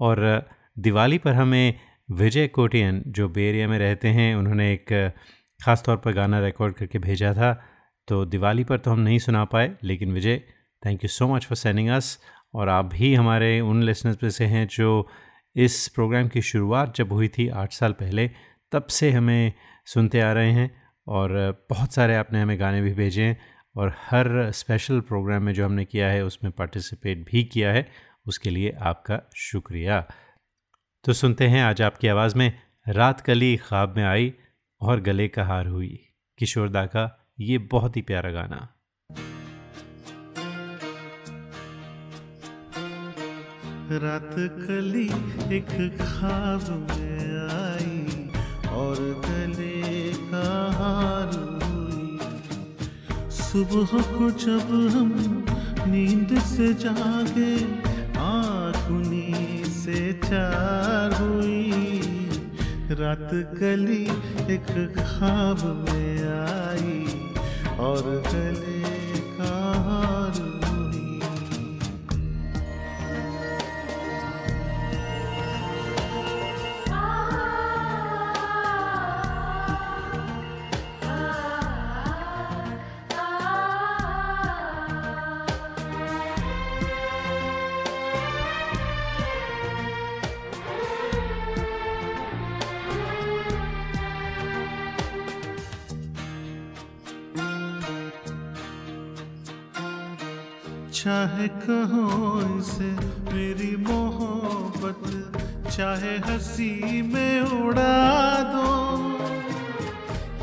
और 0.00 0.48
दिवाली 0.78 1.18
पर 1.18 1.34
हमें 1.34 1.74
विजय 2.10 2.46
कोटियन, 2.48 3.02
जो 3.06 3.28
बे 3.28 3.48
एरिया 3.48 3.68
में 3.68 3.78
रहते 3.78 4.08
हैं, 4.08 4.34
उन्होंने 4.36 4.72
एक 4.72 5.12
ख़ास 5.60 5.82
तौर 5.86 5.96
पर 5.96 6.12
गाना 6.12 6.40
रिकॉर्ड 6.40 6.74
करके 6.74 6.98
भेजा 6.98 7.32
था। 7.34 7.52
तो 8.08 8.24
दिवाली 8.26 8.64
पर 8.64 8.78
तो 8.78 8.90
हम 8.90 9.00
नहीं 9.00 9.18
सुना 9.18 9.44
पाए, 9.46 9.70
लेकिन 9.84 10.12
Vijay 10.12 10.40
thank 10.82 11.04
you 11.04 11.08
so 11.08 11.28
much 11.28 11.46
for 11.46 11.56
sending 11.56 11.88
us 11.88 12.18
और 12.54 12.68
आप 12.68 12.84
भी 12.84 13.14
हमारे 13.14 13.60
उन 13.62 13.82
लिसनर्स 13.82 14.22
में 14.22 14.30
से 14.30 14.44
हैं 14.46 14.66
जो 14.68 15.08
इस 15.56 15.86
प्रोग्राम 15.88 16.28
की 16.28 16.42
शुरुआत 16.42 16.96
जब 16.96 17.12
हुई 17.12 17.28
थी 17.28 17.48
आठ 17.48 17.72
साल 17.72 17.92
पहले, 17.92 18.30
तब 18.72 18.86
से 18.86 19.10
हमें 19.10 19.52
सुनते 19.86 20.20
आ 20.20 20.32
रहे 20.32 20.52
हैं। 20.52 20.70
और 21.06 21.30
बहुत 21.70 21.92
सारे 21.92 22.14
आपने 22.14 22.40
हमें 22.40 22.60
गाने 22.60 22.82
भी 22.82 22.92
भेजे 22.92 23.36
और 23.76 23.94
हर 24.00 24.50
स्पेशल 24.50 25.00
प्रोग्राम 25.00 25.42
में 25.42 25.52
जो 25.54 25.64
हमने 25.64 25.84
किया 25.84 26.08
है, 26.08 26.24
उसमें 26.24 26.52
पार्टिसिपेट 26.52 27.30
भी 27.30 27.44
किया 27.44 27.72
है, 27.72 27.90
उसके 28.26 28.50
लिए 28.50 28.70
आपका 28.70 29.20
शुक्रिया। 29.36 30.06
तो 31.04 31.12
सुनते 31.12 31.46
हैं 31.46 31.64
आज 31.64 31.82
आपकी 31.82 32.08
आवाज़ 32.08 32.38
में, 32.38 32.52
रात 32.88 33.20
कली 33.20 33.56
ख्वाब 33.56 33.96
में 33.96 34.04
आई 34.04 34.34
और 34.80 35.00
गले 35.00 35.28
का 35.28 35.44
हार 35.44 35.66
हुई। 35.66 36.08
किशोरदा 36.38 36.86
का 36.86 37.26
ये 37.40 37.58
बहुत 37.58 37.96
ही 37.96 38.02
प्यारा 38.02 38.30
गाना। 38.30 38.68
रात 43.92 44.34
कली 44.38 45.06
एक 45.56 45.98
ख्वाब 46.00 46.88
में 46.90 47.20
आई 47.50 48.28
और 48.68 49.22
गले 49.26 50.03
सुबह 53.38 53.90
को 54.14 54.30
जब 54.44 54.70
हम 54.94 55.10
नींद 55.90 56.38
से 56.42 56.72
जागे 56.84 57.54
आखुनी 58.24 59.64
से 59.74 60.12
चार 60.24 61.14
हुई। 61.22 62.00
रात 63.00 63.30
गली 63.60 64.02
एक 64.54 64.72
खाब 64.98 65.62
में 65.88 66.16
आई 66.34 66.98
और 67.86 68.02
गले 68.26 68.73
चाहे 101.04 101.48
कहो 101.48 102.58
इसे 102.58 102.90
मेरी 103.34 103.76
मोहब्बत, 103.76 105.32
चाहे 105.70 106.18
हँसी 106.18 107.02
में 107.02 107.40
उड़ा 107.40 108.40
दो। 108.40 108.70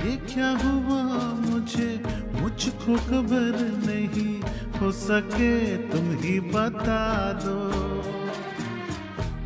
ये 0.06 0.16
क्या 0.18 0.50
हुआ 0.50 1.02
मुझे? 1.50 2.04
मुझको 2.42 2.96
खबर 2.96 3.58
नहीं, 3.88 4.42
हो 4.80 4.92
सके 4.92 5.78
तुम 5.78 6.12
ही 6.12 6.40
बता 6.40 7.32
दो। 7.34 7.72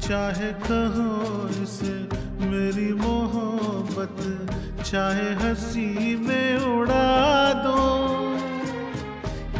चाहे 0.08 0.54
कहो 0.54 1.47
इसे 1.63 1.95
मेरी 2.45 2.93
मोहब्बत, 2.93 4.49
चाहे 4.84 5.34
हँसी 5.34 6.15
में 6.15 6.58
उड़ा 6.58 7.54
दो। 7.54 8.04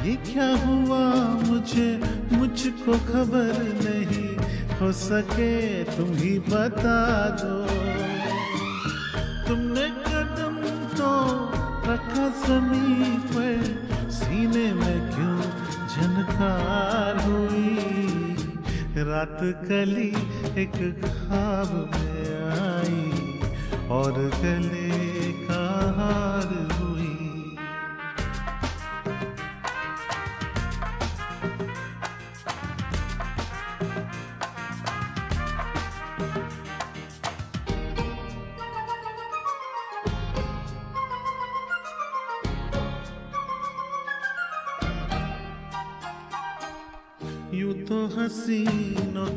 ये 0.06 0.16
क्या 0.16 0.48
हुआ 0.48 1.14
मुझे? 1.50 2.02
मुझको 2.34 2.94
खबर 2.94 3.54
नहीं 3.86 4.38
हो 4.78 4.92
सके। 4.92 5.84
तुम 5.84 6.14
ही 6.14 6.40
बता 6.40 7.30
दो। 7.30 7.66
तुमने 9.48 9.88
कदम 9.90 10.56
तो 10.98 11.12
रखा 11.92 12.48
ज़मीन 12.48 13.18
पर। 13.18 13.86
सीने 14.12 14.74
में 14.74 15.10
क्यों 15.10 15.42
झनकार 15.88 17.24
हुई? 17.24 17.78
रात 18.98 19.40
कली 19.42 20.14
एक 20.62 21.02
ख्वाब 21.02 21.92
में 21.96 22.36
आई। 22.70 23.12
और 23.88 24.12
गले 24.14 25.32
का 25.32 25.94
हार 25.98 26.75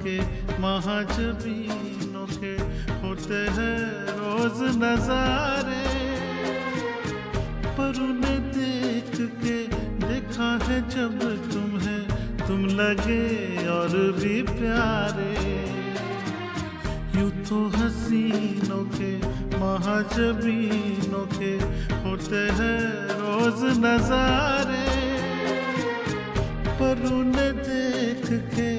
के 0.08 0.60
महाजबीनों 0.60 2.26
के 2.26 2.52
होते 3.00 3.40
हैं 3.56 3.80
रोज 4.18 4.60
नजारे। 4.76 5.82
पर 7.76 8.00
उन्हें 8.02 8.40
देख 8.52 9.12
के 9.42 9.56
देखा 10.06 10.48
है 10.64 10.80
जब 10.88 11.18
तुम्हें 11.52 12.00
तुम 12.46 12.64
लगे 12.80 13.66
और 13.68 13.96
भी 14.20 14.42
प्यारे। 14.42 15.32
यूँ 17.18 17.30
तो 17.44 17.60
हसीनों 17.76 18.84
के 18.96 19.12
महाजबीनों 19.58 21.26
के 21.36 21.52
होते 22.08 22.42
हैं 22.58 22.80
रोज 23.20 23.64
नजारे। 23.78 24.86
पर 26.80 27.06
उन्हें 27.12 27.52
देख 27.58 28.26
के 28.54 28.77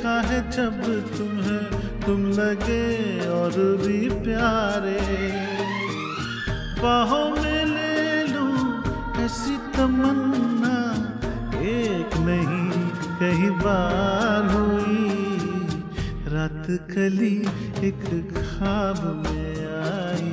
देखा 0.00 0.20
है 0.20 0.38
जब 0.50 0.76
तुम्हें 1.16 2.00
तुम 2.00 2.20
लगे 2.32 3.28
और 3.28 3.56
भी 3.80 3.98
प्यारे। 4.24 5.00
बाहों 6.80 7.24
में 7.32 7.64
ले 7.66 8.24
लूँ 8.26 8.52
ऐसी 9.20 9.56
तमन्ना, 9.76 10.76
एक 11.62 12.16
नहीं 12.28 12.80
कई 13.20 13.50
बार 13.60 14.48
हुई। 14.52 15.04
रात 16.32 16.66
कली 16.92 17.36
एक 17.88 18.08
खाब 18.38 19.04
में 19.20 19.56
आई 19.82 20.32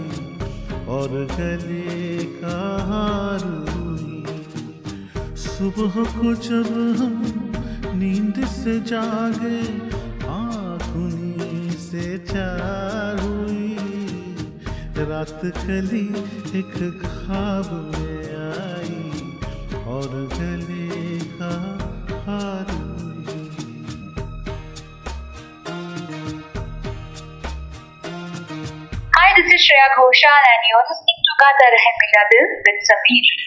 और 0.88 1.10
गले 1.34 2.24
का 2.40 2.62
हार 2.88 3.44
हुई। 3.68 4.24
सुबह 5.48 6.04
को 6.16 6.34
जब 6.48 6.72
हम 7.00 7.47
नींद 8.00 8.46
से 8.56 8.80
जागे 8.90 9.60
आँख 10.34 10.88
उन्हीं 10.96 11.70
से 11.88 12.18
चार 12.32 13.20
हुई 13.22 13.76
रात 15.10 15.40
कली 15.58 16.06
एक 16.60 16.76
ख्वाब 17.04 17.72
में 17.94 18.24
आई 18.44 19.02
और 19.96 20.08
गले 20.34 21.20
का 21.40 21.54
हार 22.28 22.76
Hi, 29.18 29.30
this 29.38 29.48
is 29.54 29.62
Shreya 29.66 29.88
Ghoshal 29.98 30.42
and 30.54 30.68
you're 30.70 30.86
listening 30.90 31.20
to 31.28 31.34
Gata 31.42 31.68
Rahe 31.76 31.92
Mera 32.02 32.24
Dil 32.32 32.48
with 32.68 32.80
Sameer. 32.90 33.47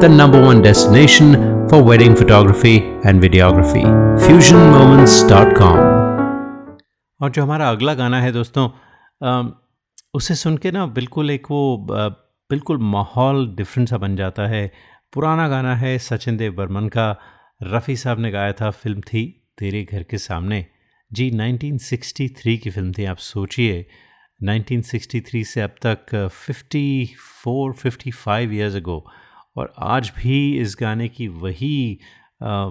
the 0.00 0.08
number 0.08 0.40
one 0.42 0.62
destination 0.62 1.34
for 1.68 1.78
wedding 1.82 2.14
photography 2.16 2.76
and 3.04 3.22
videography. 3.24 3.82
FusionMoments.com. 4.26 5.76
और 7.20 7.30
जो 7.30 7.42
हमारा 7.42 7.68
अगला 7.70 7.94
गाना 7.94 8.20
है 8.22 8.32
दोस्तों 8.32 8.68
उसे 10.14 10.34
सुन 10.34 10.56
के 10.56 10.70
ना 10.70 10.86
बिल्कुल 10.98 11.30
एक 11.30 11.50
वो 11.50 11.86
बिल्कुल 11.90 12.78
माहौल 12.94 13.46
डिफरेंट 13.56 13.88
सा 13.88 13.98
बन 13.98 14.16
जाता 14.16 14.46
है 14.48 14.72
पुराना 15.12 15.48
गाना 15.48 15.76
है 15.76 15.98
सचिन 15.98 16.36
देव 16.36 16.52
बर्मन 16.56 16.88
का 16.88 17.10
रफ़ी 17.62 17.96
साहब 17.96 18.20
ने 18.20 18.30
गाया 18.30 18.52
था, 18.52 18.70
फ़िल्म 18.70 19.00
थी 19.00 19.24
तेरे 19.58 19.82
घर 19.92 20.02
के 20.02 20.18
सामने 20.18 20.66
जी 21.12 21.30
1963 21.30 22.58
की 22.58 22.70
फ़िल्म 22.70 22.92
थी, 22.98 23.04
आप 23.04 23.16
सोचिए 23.18 23.86
1963 24.44 25.44
से 25.44 25.60
अब 25.60 25.74
तक 25.86 26.14
54 26.48 27.72
55 27.84 28.52
इयर्स 28.52 28.76
अगो 28.76 29.04
और 29.56 29.72
आज 29.78 30.12
भी 30.16 30.60
इस 30.60 30.76
गाने 30.80 31.08
की 31.08 31.28
वही 31.28 31.98
अ, 32.42 32.70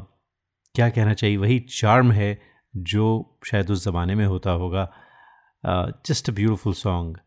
क्या 0.76 0.90
कहना 0.90 1.14
चाहिए 1.14 1.38
वही 1.38 1.60
चार्म 1.60 2.12
है 2.12 2.42
जो 2.76 3.38
शायद 3.46 3.72
उस 3.72 3.84
ज़माने 3.86 4.16
में 4.16 4.26
होता 4.26 4.52
होगा। 4.52 4.92
Just 6.06 6.30
a 6.30 6.34
beautiful 6.34 6.74
song 6.74 7.18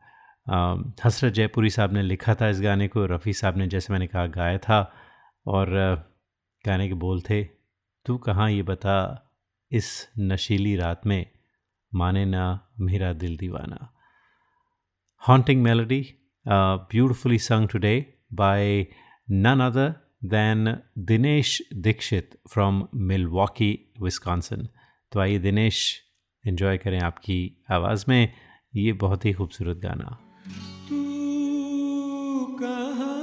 Hasrat 1.04 1.32
Jaipuri 1.32 1.70
साहब 1.70 1.92
ने 1.92 2.02
लिखा 2.02 2.34
था 2.34 2.48
इस 2.48 2.60
गाने 2.60 2.88
को 2.88 3.06
रफ़ी 3.06 3.32
साहब 3.32 3.56
ने 3.56 3.66
जैसे 3.66 3.92
मैंने 3.92 4.06
कहा 4.06 4.26
गाया 4.26 4.58
था 4.58 4.92
और 5.46 5.72
अ, 5.72 5.94
गाने 6.66 6.88
के 6.88 6.94
बोल 6.94 7.20
थे 7.20 7.44
तू 8.06 8.16
कहाँ 8.18 8.50
ये 8.50 8.62
बता 8.62 8.96
इस 9.72 10.08
नशीली 10.18 10.76
रात 10.76 11.06
में 11.06 11.26
माने 11.94 12.24
ना 12.24 12.68
मेरा 12.80 13.12
दिल 13.12 13.36
दीवाना. 13.36 13.94
Haunting 15.28 15.62
melody 15.62 16.02
uh, 16.46 17.40
sung 17.42 17.68
today 17.68 17.98
by 18.40 18.84
none 19.30 19.60
other 19.60 19.96
than 20.30 20.82
Dinesh 20.98 21.60
Dikshit 21.74 22.36
from 22.48 22.88
Milwaukee, 22.92 23.86
Wisconsin. 24.00 24.68
तो 25.12 25.20
आइए 25.20 25.38
दिनेश 25.38 26.00
एंजॉय 26.46 26.78
करें 26.78 27.00
आपकी 27.00 27.64
आवाज़ 27.70 28.04
में 28.08 28.32
ये 28.76 28.92
बहुत 28.92 29.24
ही 29.24 29.32
खूबसूरत 29.32 29.76
गाना 29.76 30.18
रात 32.70 33.21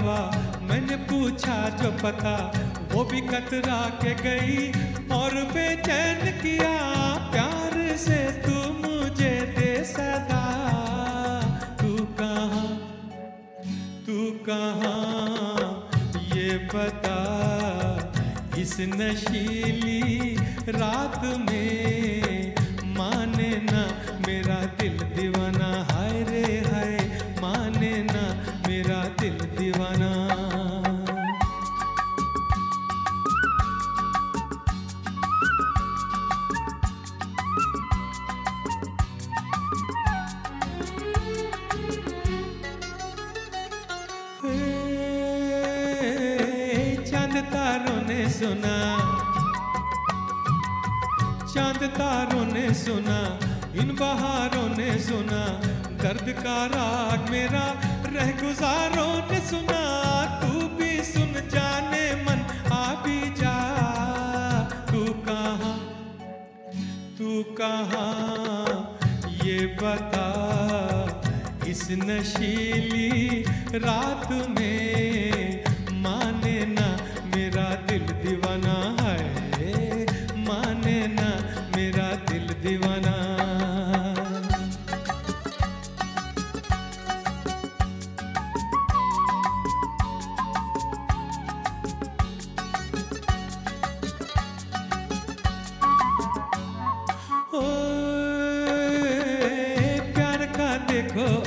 हवा 0.00 0.20
मैंने 0.62 0.96
पूछा 1.08 1.56
जो 1.68 1.90
पता, 1.92 2.34
वो 2.92 3.04
भी 3.04 3.20
कतरा 3.20 3.80
के 4.02 4.14
गई 4.16 4.68
और 5.14 5.34
बेचैन 5.52 6.20
किया। 6.42 6.72
प्यार 7.32 7.74
से 7.96 8.18
तू 8.44 8.56
मुझे 8.80 9.34
दे 9.58 9.72
सदा। 9.84 10.44
तू 11.80 11.92
कहाँ 12.20 12.70
तू 14.06 14.18
कहाँ, 14.48 15.90
ये 16.36 16.48
बता। 16.74 17.18
इस 18.58 18.76
नशीली 18.80 20.36
रात 20.70 21.20
में 21.46 22.54
माने 22.96 23.50
ना 23.64 23.84
मेरा 24.26 24.60
दिल 24.80 24.98
दीवाना। 25.16 25.70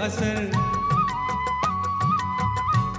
असर 0.03 0.51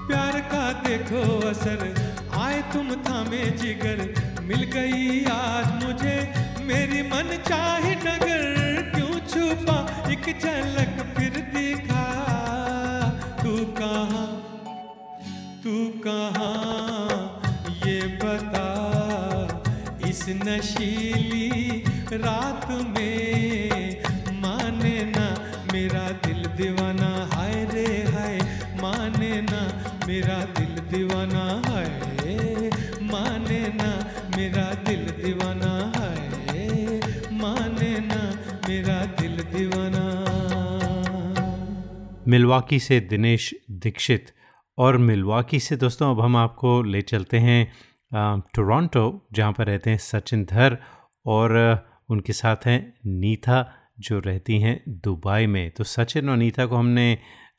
प्यार 0.07 0.41
का 0.41 0.73
देखो 0.73 1.49
असर 1.49 1.95
आए 2.41 2.63
तुम 2.63 2.95
थामे 2.95 3.51
जिगर। 3.51 3.99
मिल 4.43 4.63
गई 4.63 5.25
आज 5.25 5.85
मुझे। 5.85 6.35
मेरी 6.61 7.03
मन 7.03 7.37
चाहे 7.49 7.95
नगर 7.95 8.45
क्यों 8.95 9.19
छुपा 9.21 9.79
एक 10.11 10.39
झलक 10.41 11.15
फिर 11.17 11.41
दिखा? 11.41 12.07
तू 13.43 13.57
कहाँ? 13.65 14.29
तू 15.65 16.01
कहाँ? 16.07 17.41
ये 17.87 18.19
बता। 18.25 18.69
इस 20.09 20.29
नशीली 20.29 21.85
रात 22.13 22.69
में 22.71 23.24
मिलवाकी 42.35 42.79
से 42.81 42.99
दिनेश 43.01 43.51
दीक्षित। 43.83 44.31
और 44.79 44.97
मिलवाकी 44.99 45.59
से 45.61 45.77
दोस्तों, 45.77 46.11
अब 46.11 46.21
हम 46.21 46.37
आपको 46.37 46.71
ले 46.83 47.01
चलते 47.03 47.39
हैं 47.39 47.73
टोरंटो, 48.55 49.29
जहाँ 49.33 49.53
पर 49.53 49.67
रहते 49.67 49.91
हैं 49.91 49.99
सचिन 49.99 50.45
धर 50.45 50.77
और 51.27 51.53
उनके 52.11 52.33
साथ 52.33 52.67
हैं 52.67 52.79
नीथा 53.21 53.59
जो 54.01 54.19
रहती 54.19 54.59
हैं 54.61 54.75
दुबई 55.05 55.47
में। 55.47 55.71
तो 55.71 55.85
सचिन 55.85 56.29
और 56.29 56.37
नीथा 56.37 56.67
को 56.67 56.77
हमने 56.77 57.07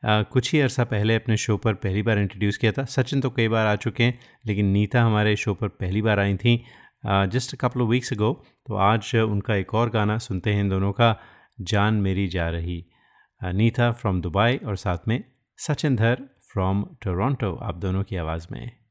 कुछ 0.06 0.52
ही 0.54 0.60
अर्सा 0.62 0.84
पहले 0.86 1.16
अपने 1.16 1.38
शो 1.38 1.58
पर 1.58 1.74
पहली 1.76 2.02
बार 2.02 2.20
इंट्रोड्यूस 2.20 2.58
किया 2.58 2.72
था। 2.72 2.86
सचिन 2.86 3.22
तो 3.22 3.30
कई 3.30 3.48
बार 3.48 3.68
आ 3.68 3.76
चुके 3.78 4.04
हैं, 4.04 4.20
लेकिन 4.46 4.66
नीता 4.72 5.04
हमारे 5.04 5.36
शो 5.36 5.54
पर 5.54 5.68
पहली 5.70 6.02
बार 6.02 6.20
आई 6.20 6.36
थी 6.36 6.58
just 7.06 7.56
couple 7.56 7.82
of 7.82 7.90
weeks 7.90 8.14
ago 8.14 8.34
तो 8.68 8.76
आज 8.84 9.16
उनका 9.18 9.56
एक 9.56 9.74
और 9.74 9.90
गाना 9.90 10.18
सुनते 10.20 10.54
हैं 10.54 10.64
इन 10.64 10.70
दोनों 10.70 10.92
का, 10.92 11.16
जान 11.62 11.94
मेरी 12.02 12.28
जा 12.28 12.50
रही। 12.50 12.86
नीता 13.52 13.92
फ्रॉम 13.92 14.22
दुबई 14.22 14.58
और 14.58 14.76
साथ 14.76 14.98
में 15.08 15.24
सचिन 15.58 15.96
धर 15.96 16.22
फ्रॉम 16.54 16.86
टोरंटो 17.02 17.56
आप 17.56 17.76
दोनों 17.76 18.04
की 18.04 18.16
आवाज़ 18.16 18.48
में। 18.52 18.85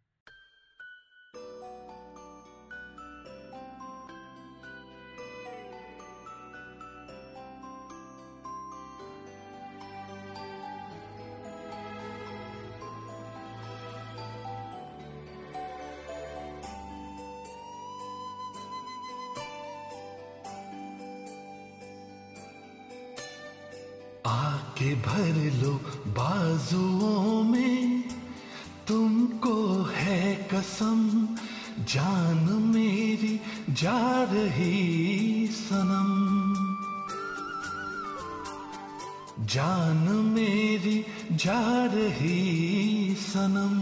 के 24.79 24.95
भर 24.95 25.62
लो 25.62 25.72
बाजुओं 26.07 27.43
में। 27.43 28.05
तुमको 28.89 29.83
है 29.95 30.49
कसम, 30.55 31.29
जान 31.81 32.72
मेरी 32.75 33.41
जा 33.70 34.22
रही 34.22 35.49
सनम। 35.53 36.11
जान 39.47 40.33
मेरी 40.35 41.05
जा 41.33 41.85
रही 41.85 43.16
सनम। 43.18 43.77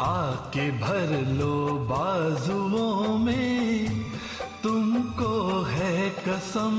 आके 0.00 0.70
भर 0.70 1.26
लो 1.26 1.68
बाजुओं 1.90 3.18
में। 3.18 3.49
कसम 6.28 6.74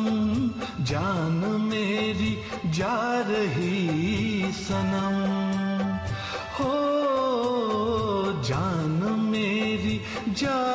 जान 0.84 1.40
मेरी 1.62 2.38
जा 2.66 2.98
रही 3.28 4.52
सनम। 4.54 5.18
हो 6.58 6.74
जान 8.42 9.00
मेरी 9.20 10.02
जा 10.30 10.71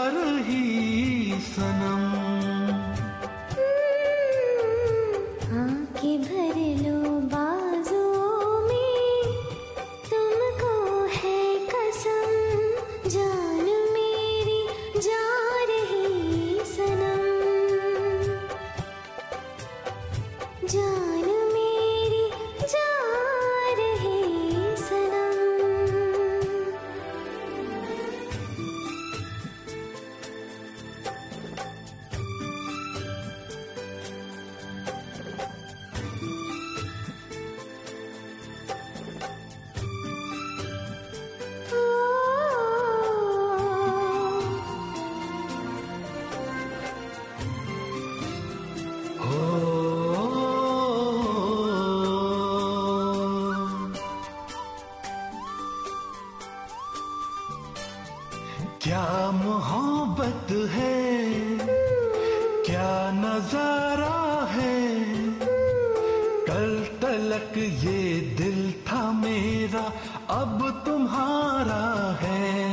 तक 67.37 67.59
ये 67.59 68.21
दिल 68.39 68.73
था 68.89 69.13
मेरा 69.13 69.93
अब 70.31 70.83
तुम्हारा 70.87 71.85
है। 72.23 72.66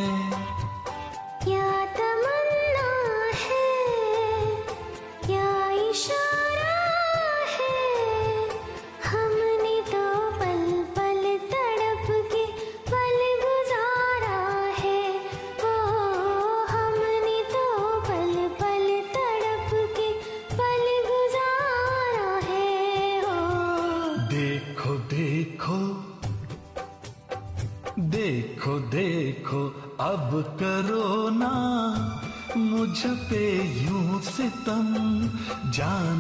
छपे 33.03 33.45
यूँ 33.83 34.19
सितम 34.23 34.87
जान 35.75 36.12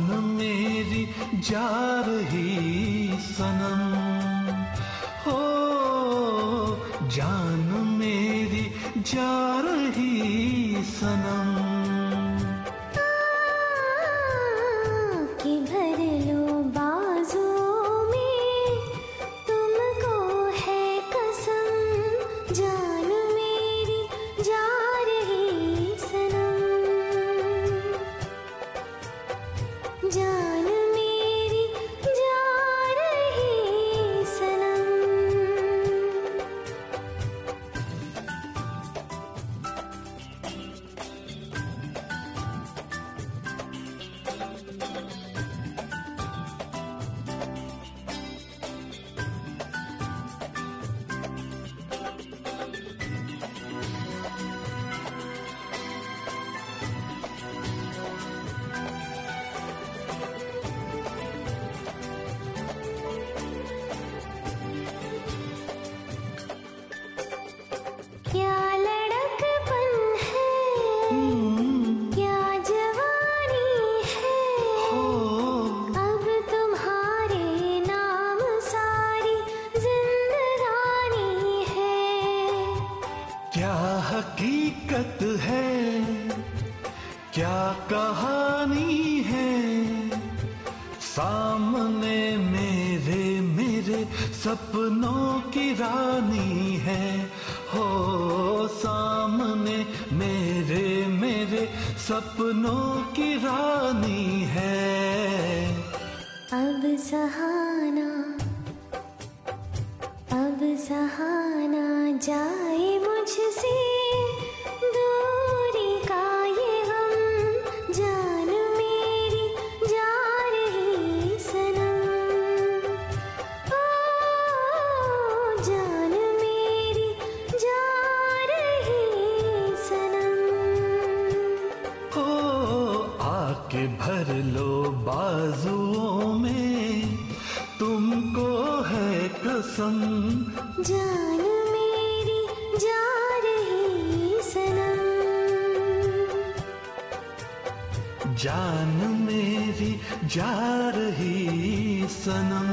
सनम 152.32 152.68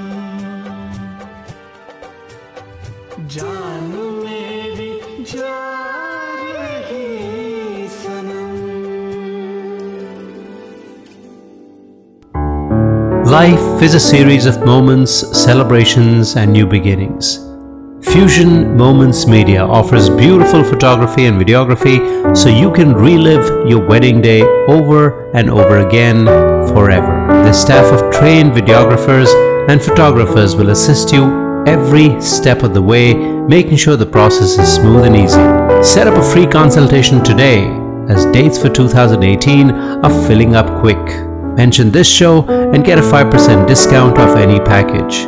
जान 3.34 3.90
मेरी 4.24 4.94
जा 5.32 5.56
रही 6.58 7.88
सनम 7.98 8.54
Life 13.36 13.82
is 13.82 13.96
a 13.96 14.00
series 14.00 14.46
of 14.46 14.64
moments, 14.64 15.12
celebrations, 15.38 16.36
and 16.38 16.54
new 16.54 16.66
beginnings. 16.66 17.40
Fusion 18.04 18.78
Moments 18.78 19.26
Media 19.28 19.62
offers 19.62 20.10
beautiful 20.10 20.64
photography 20.64 21.26
and 21.26 21.42
videography 21.42 21.98
so 22.38 22.48
you 22.48 22.72
can 22.72 22.94
relive 22.94 23.68
your 23.68 23.86
wedding 23.86 24.22
day 24.22 24.42
over 24.68 25.32
and 25.32 25.50
over 25.50 25.80
again 25.86 26.26
forever. 26.70 27.26
The 27.44 27.52
staff 27.52 27.92
of 27.92 28.14
trained 28.14 28.54
videographers 28.54 29.30
and 29.69 29.83
photographers 29.83 30.57
will 30.57 30.71
assist 30.71 31.13
you 31.13 31.25
every 31.67 32.21
step 32.21 32.63
of 32.63 32.75
the 32.75 32.83
way, 32.83 33.15
making 33.15 33.77
sure 33.77 33.97
the 33.97 34.07
process 34.07 34.59
is 34.59 34.75
smooth 34.75 35.05
and 35.05 35.17
easy. 35.17 35.83
Set 35.83 36.07
up 36.07 36.17
a 36.17 36.23
free 36.23 36.47
consultation 36.47 37.23
today 37.23 37.67
as 38.09 38.25
dates 38.27 38.59
for 38.59 38.69
2018 38.69 39.71
are 39.71 40.27
filling 40.27 40.55
up 40.57 40.81
quick. 40.81 40.99
Mention 41.57 41.91
this 41.91 42.09
show 42.09 42.45
and 42.73 42.85
get 42.85 42.99
a 42.99 43.03
5% 43.03 43.67
discount 43.67 44.19
off 44.19 44.37
any 44.37 44.59
package. 44.61 45.27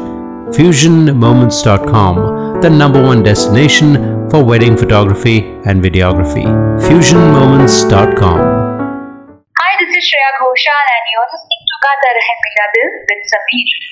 FusionMoments.com, 0.57 2.61
the 2.61 2.71
number 2.71 3.03
one 3.03 3.23
destination 3.23 4.29
for 4.31 4.45
wedding 4.45 4.77
photography 4.77 5.41
and 5.67 5.83
videography. 5.83 6.45
FusionMoments.com. 6.89 8.39
Hi, 9.59 9.77
this 9.79 9.91
is 9.97 10.05
Shreya 10.09 10.31
Ghoshal 10.41 10.85
and 10.95 11.05
you're 11.13 11.29
listening 11.33 11.63
to 11.69 11.75
Gata 11.85 12.09
Rahe 12.17 12.35
Mera 12.43 12.67
Dil 12.75 12.91
with 13.09 13.23
Sameer. 13.33 13.92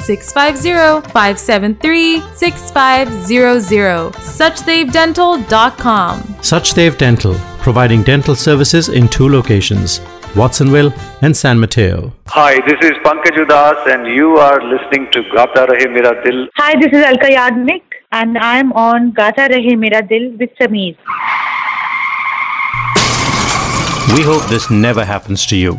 650 0.00 1.08
573 1.12 2.20
6500. 2.34 4.12
SuchdevDental.com. 4.12 6.18
Suchdev 6.42 6.96
Dental, 6.98 7.34
providing 7.60 8.02
dental 8.02 8.34
services 8.34 8.88
in 8.88 9.08
two 9.08 9.28
locations, 9.28 10.00
Watsonville 10.36 10.92
and 11.22 11.36
San 11.36 11.58
Mateo. 11.58 12.12
Hi, 12.28 12.54
this 12.66 12.78
is 12.82 12.92
Pankaj 13.04 13.36
Udas 13.44 13.86
and 13.92 14.06
you 14.06 14.36
are 14.36 14.60
listening 14.62 15.08
to 15.12 15.22
Gata 15.34 15.66
Rahe 15.70 15.90
Mera 15.92 16.14
Dil. 16.24 16.46
Hi, 16.56 16.74
this 16.80 16.92
is 16.92 17.02
Alka 17.04 17.28
Yagnik 17.28 17.82
and 18.12 18.38
I'm 18.38 18.72
on 18.72 19.12
Gata 19.12 19.48
Rahe 19.50 19.76
Mera 19.78 20.02
Dil 20.06 20.30
with 20.38 20.50
Sameer. 20.60 20.96
We 24.14 24.22
hope 24.22 24.42
this 24.48 24.70
never 24.70 25.04
happens 25.04 25.44
to 25.46 25.56
you. 25.56 25.78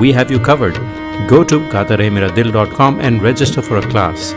we 0.00 0.12
have 0.12 0.30
you 0.30 0.40
covered. 0.40 0.74
Go 1.28 1.44
to 1.44 1.60
gaataremeradil.com 1.72 3.00
and 3.00 3.22
register 3.22 3.60
for 3.60 3.76
a 3.76 3.82
class. 3.90 4.32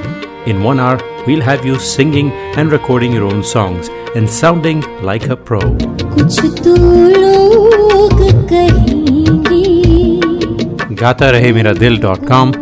In 0.45 0.61
one 0.61 0.79
hour, 0.79 0.99
we'll 1.25 1.41
have 1.41 1.65
you 1.65 1.79
singing 1.79 2.31
and 2.57 2.71
recording 2.71 3.13
your 3.13 3.23
own 3.23 3.43
songs 3.43 3.87
and 4.13 4.29
sounding 4.29 4.81
like 5.01 5.29
a 5.29 5.37
pro. 5.37 5.61
gaataremeradil.com, 11.03 12.53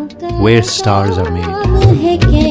where 0.44 0.62
stars 0.62 1.18
are 1.18 1.32
made. 1.32 2.51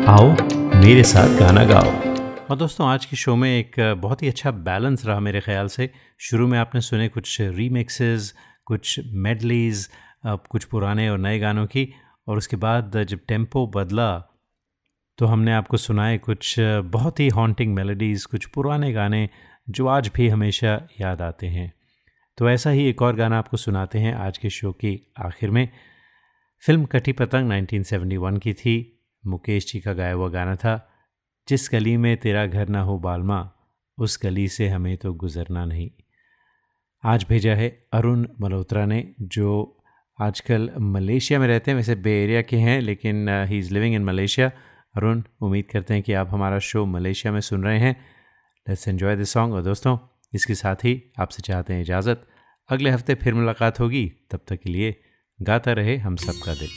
आओ, 0.00 0.28
मेरे 0.76 1.02
साथ 1.04 1.38
गाना 1.38 1.64
गाओ। 1.64 1.90
और 2.50 2.56
दोस्तों, 2.56 2.86
आज 2.88 3.04
के 3.04 3.16
show 3.16 3.34
में 3.36 3.48
एक 3.50 3.74
बहुत 3.98 4.22
ही 4.22 4.28
अच्छा 4.28 4.50
बैलेंस 4.50 5.04
रहा 5.06 5.20
मेरे 5.20 5.40
ख्याल 5.40 5.66
से। 5.66 5.88
शुरू 6.20 6.46
में 6.48 6.58
आपने 6.58 6.80
सुने 6.80 7.08
कुछ 7.08 7.40
रीमिक्सेस 7.40 8.32
कुछ 8.64 9.00
मेडलीज 9.18 9.88
कुछ 10.26 10.64
पुराने 10.64 11.08
और 11.10 11.18
नए 11.18 11.38
गानों 11.38 11.66
की, 11.66 11.86
और 12.28 12.38
उसके 12.38 12.56
बाद 12.56 13.04
जब 13.04 13.20
टेंपो 13.28 13.66
बदला 13.66 14.12
तो 15.18 15.26
हमने 15.26 15.52
आपको 15.52 15.76
सुनाए 15.76 16.18
कुछ 16.18 16.54
बहुत 16.86 17.20
ही 17.20 17.28
हॉन्टिंग 17.28 17.74
मेलोडीज़ 17.74 18.26
कुछ 18.26 18.46
पुराने 18.46 18.92
गाने 18.92 19.28
जो 19.70 19.86
आज 19.86 20.10
भी 20.14 20.28
हमेशा 20.28 20.74
याद 21.00 21.22
आते 21.22 21.46
हैं। 21.46 21.72
तो 22.38 22.48
ऐसा 22.50 22.70
ही 22.70 22.88
एक 22.88 23.02
और 23.02 23.16
गाना 23.16 23.38
आपको 23.38 23.56
सुनाते 23.56 23.98
हैं 23.98 24.14
आज 24.14 24.38
के 24.38 24.50
शो 24.50 24.72
की 24.72 25.12
आखिर 25.18 25.50
में। 25.50 25.68
फ़िल्म 26.62 26.84
कटी 26.84 27.12
पतंग 27.12 27.52
1971 27.52 28.38
की 28.38 28.52
थी 28.54 28.96
मुकेश 29.26 29.72
जी 29.72 29.80
का 29.80 29.92
गाया 29.92 30.12
हुआ 30.12 30.28
गाना 30.28 30.56
था, 30.56 30.92
जिस 31.48 31.68
गली 31.72 31.96
में 31.96 32.16
तेरा 32.16 32.46
घर 32.46 32.68
ना 32.68 32.80
हो 32.80 32.98
बालमा, 32.98 33.52
उस 33.98 34.18
गली 34.22 34.48
से 34.48 34.68
हमें 34.68 34.96
तो 34.96 35.12
गुजरना 35.14 35.64
नहीं। 35.64 35.90
आज 37.04 37.26
भेजा 37.28 37.54
है 37.54 37.86
अरुण 37.92 38.26
मल्होत्रा 38.40 38.86
ने, 38.86 39.14
जो 39.20 39.82
आजकल 40.20 40.70
मलेशिया 40.78 41.38
में 41.40 41.46
रहते 41.48 41.70
हैं। 41.70 41.76
वैसे 41.76 41.94
बे 41.94 42.12
एरिया 42.24 42.42
के 42.42 42.56
हैं, 42.56 42.80
लेकिन 42.80 43.28
he 43.48 43.58
is 43.58 43.74
living 43.74 43.94
in 43.94 44.04
Malaysia 44.04 44.50
Arun, 44.96 45.22
उम्मीद 45.42 45.64
करते 45.72 45.94
हैं 45.94 46.02
कि 46.02 46.12
आप 46.12 46.28
हमारा 46.30 46.58
शो 46.58 46.86
मलेशिया 46.86 47.32
में 47.32 47.40
सुन 47.40 47.64
रहे 47.64 47.78
हैं। 47.78 47.96
लेट्स 48.68 48.88
एन्जॉय 48.88 49.16
दिस 49.16 49.30
सॉन्ग 49.30 49.54
और 49.54 49.62
दोस्तों, 49.62 49.98
इसके 50.34 50.54
साथ 50.54 50.84
ही 50.84 51.02
आपसे 51.18 51.42
चाहते 51.42 51.74
हैं 51.74 51.80
इजाज़त। 51.80 52.26
अगले 52.68 52.90
हफ़्ते 52.90 53.14
फिर 53.14 53.34
मुलाकात 53.34 53.80
होगी। 53.80 54.12
तब 54.30 54.40
तक 54.48 54.56
के 54.56 54.70
लिए 54.70 55.00
गाता 55.42 55.72
रहे 55.72 55.96
हम 55.96 56.16
सबका 56.16 56.54
दिल। 56.54 56.68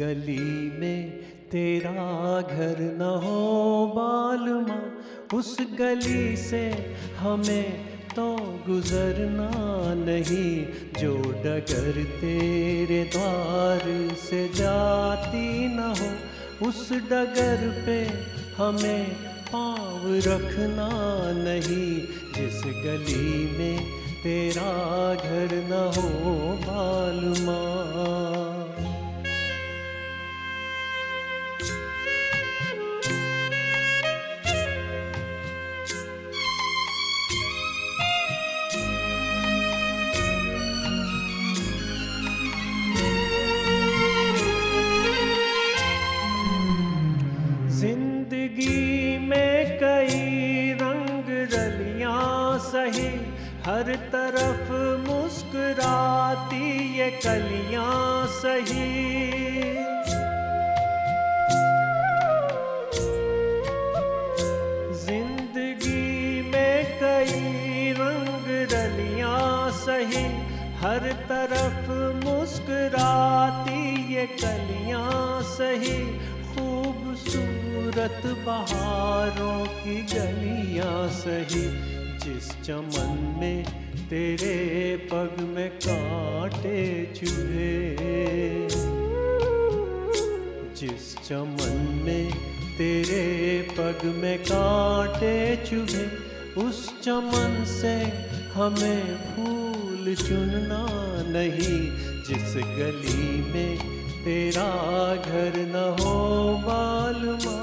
गली 0.00 0.70
में 0.80 1.10
तेरा 1.50 2.40
घर 2.40 2.76
न 2.98 3.02
हो 3.24 3.86
बालमा, 3.96 4.78
उस 5.38 5.56
गली 5.60 6.36
से 6.36 6.62
हमें 7.18 7.90
तो 8.16 8.36
गुजरना 8.66 9.50
नहीं, 9.94 10.66
जो 11.00 11.14
डगर 11.16 12.02
तेरे 12.20 13.02
द्वार 13.04 13.82
से 14.16 14.48
जाती 14.48 15.66
न 15.76 15.94
हो, 16.00 16.10
उस 16.68 16.92
डगर 16.92 17.68
पे 17.86 17.98
हमें 18.56 19.04
पाँव 19.52 20.02
रखना 20.26 20.88
नहीं, 21.32 21.90
जिस 22.36 22.62
गली 22.84 23.58
में 23.58 23.78
तेरा 24.22 24.72
घर 25.14 25.54
न 25.70 25.82
हो 25.96 26.10
बालमा। 26.66 27.60
हर 53.64 53.88
तरफ़ 54.12 54.70
मुस्कुराती 55.06 56.68
ये 56.98 57.08
कलियाँ 57.24 58.26
सही। 58.36 58.88
ज़िंदगी 65.02 66.42
में 66.50 66.84
कई 67.02 67.92
रंग 67.98 68.48
रलियाँ 68.72 69.70
सही, 69.82 70.24
हर 70.80 71.12
तरफ़ 71.28 71.90
मुस्कुराती 72.24 73.84
ये 74.14 74.26
कलियाँ 74.40 75.42
सही। 75.52 76.00
खूबसूरत 76.50 78.22
बहारों 78.46 79.60
की 79.76 80.02
गलियाँ 80.14 81.08
सही 81.20 81.66
जिस 82.30 82.50
चमन 82.62 83.16
में 83.40 83.64
तेरे 84.10 84.96
पग 85.12 85.40
में 85.40 85.70
कांटे 85.70 86.80
चुभे 87.16 87.72
जिस 90.76 91.16
चमन 91.28 92.02
में 92.04 92.30
तेरे 92.78 93.24
पग 93.78 94.04
में 94.14 94.38
कांटे 94.42 95.34
चुभे 95.66 96.06
उस 96.62 97.02
चमन 97.02 97.64
से 97.66 97.94
हमें 98.54 99.16
फूल 99.30 100.14
चुनना 100.14 100.84
नहीं, 101.32 101.80
जिस 102.28 102.56
गली 102.78 103.40
में 103.50 103.78
तेरा 104.24 104.70
घर 105.16 105.58
न 105.74 105.96
हो 106.00 106.14
बालमा 106.66 107.60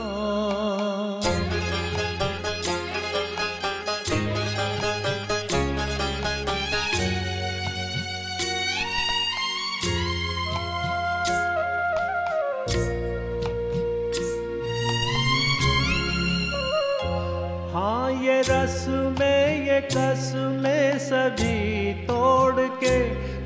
रस 18.42 18.86
में, 19.20 19.68
ये 19.68 19.80
कस 19.82 20.32
में 20.36 21.00
सभी 21.00 21.94
तोड़ 22.06 22.62
के 22.84 22.98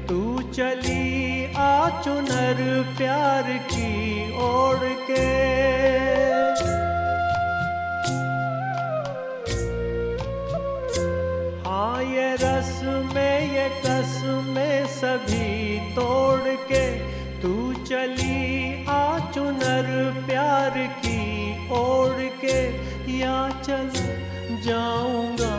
तू 0.07 0.41
चली 0.51 1.53
आ 1.55 2.01
चुनर 2.01 2.59
प्यार 2.97 3.51
की 3.71 3.91
ओढ़ 4.43 4.83
के। 5.07 5.25
हाँ 11.67 12.03
ये 12.03 12.33
रस 12.41 12.79
में, 13.15 13.53
ये 13.53 13.67
कस 13.85 14.21
में 14.47 14.87
सभी 14.97 15.79
तोड़ 15.95 16.55
के 16.71 16.85
तू 17.41 17.73
चली 17.83 18.85
आ 18.89 19.31
चुनर 19.31 19.89
प्यार 20.27 20.77
की 21.05 21.21
ओढ़ 21.79 22.21
के। 22.45 22.59
या 23.11 23.37
चल 23.63 23.89
जाऊँगा 24.61 25.53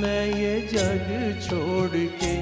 मैं 0.00 0.26
ये 0.34 0.60
जग 0.72 1.08
छोड़ 1.48 1.96
के 2.22 2.34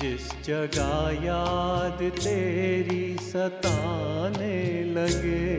जिस 0.00 0.30
जगह 0.44 1.24
याद 1.24 1.98
तेरी 2.18 3.16
सताने 3.22 4.58
लगे। 4.84 5.52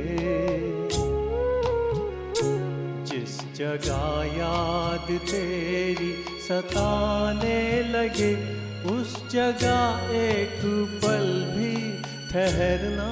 जिस 3.06 3.38
जगह 3.56 4.38
याद 4.38 5.08
तेरी 5.30 6.12
सताने 6.47 7.62
लगे, 7.91 8.34
उस 8.91 9.16
जगह 9.32 10.12
एक 10.14 10.60
पल 11.04 11.28
भी 11.56 11.76
ठहरना 12.32 13.12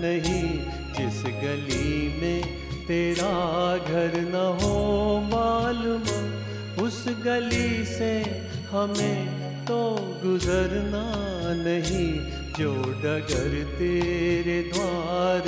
नहीं, 0.00 0.48
जिस 0.94 1.22
गली 1.42 2.08
में 2.20 2.57
तेरा 2.88 3.76
घर 3.76 4.12
न 4.16 4.58
हो 4.60 4.74
मालूम, 5.20 6.02
उस 6.86 7.04
गली 7.08 7.84
से 7.84 8.12
हमें 8.70 9.26
तो 9.64 9.96
गुजरना 10.24 11.04
नहीं। 11.64 12.20
जो 12.58 12.74
डगर 12.74 13.76
तेरे 13.78 14.62
द्वार 14.62 15.42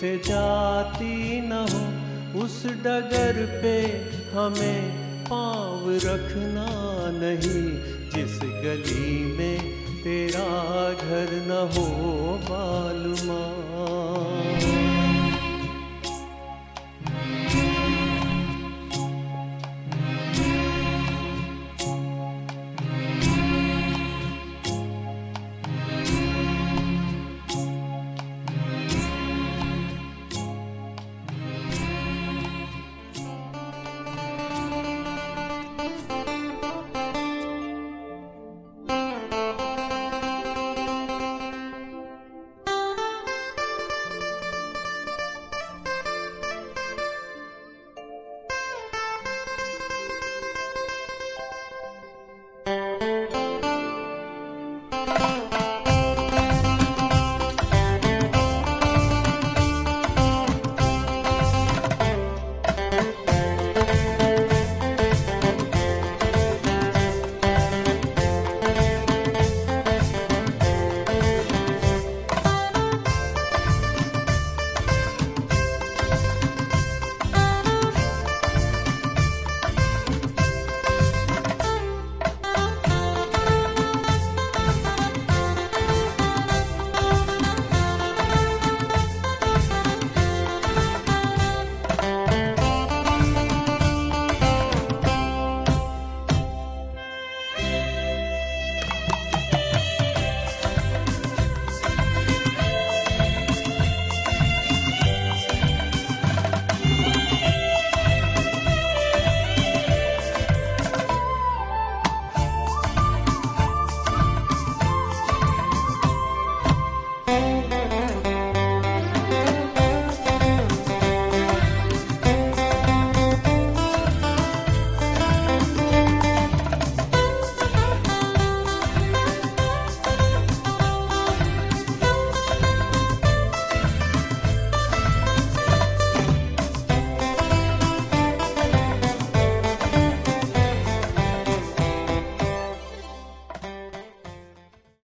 से 0.00 0.16
जाती 0.18 1.40
न 1.40 1.52
हो, 1.52 2.42
उस 2.44 2.66
डगर 2.66 3.60
पे 3.62 3.76
हमें 4.36 4.92
पाँव 5.24 5.90
रखना 5.90 6.68
नहीं। 7.20 7.64
जिस 8.10 8.38
गली 8.42 9.36
में 9.38 9.58
तेरा 10.04 10.92
घर 10.92 11.28
न 11.32 11.68
हो 11.72 11.88
मालूमा। 12.50 13.42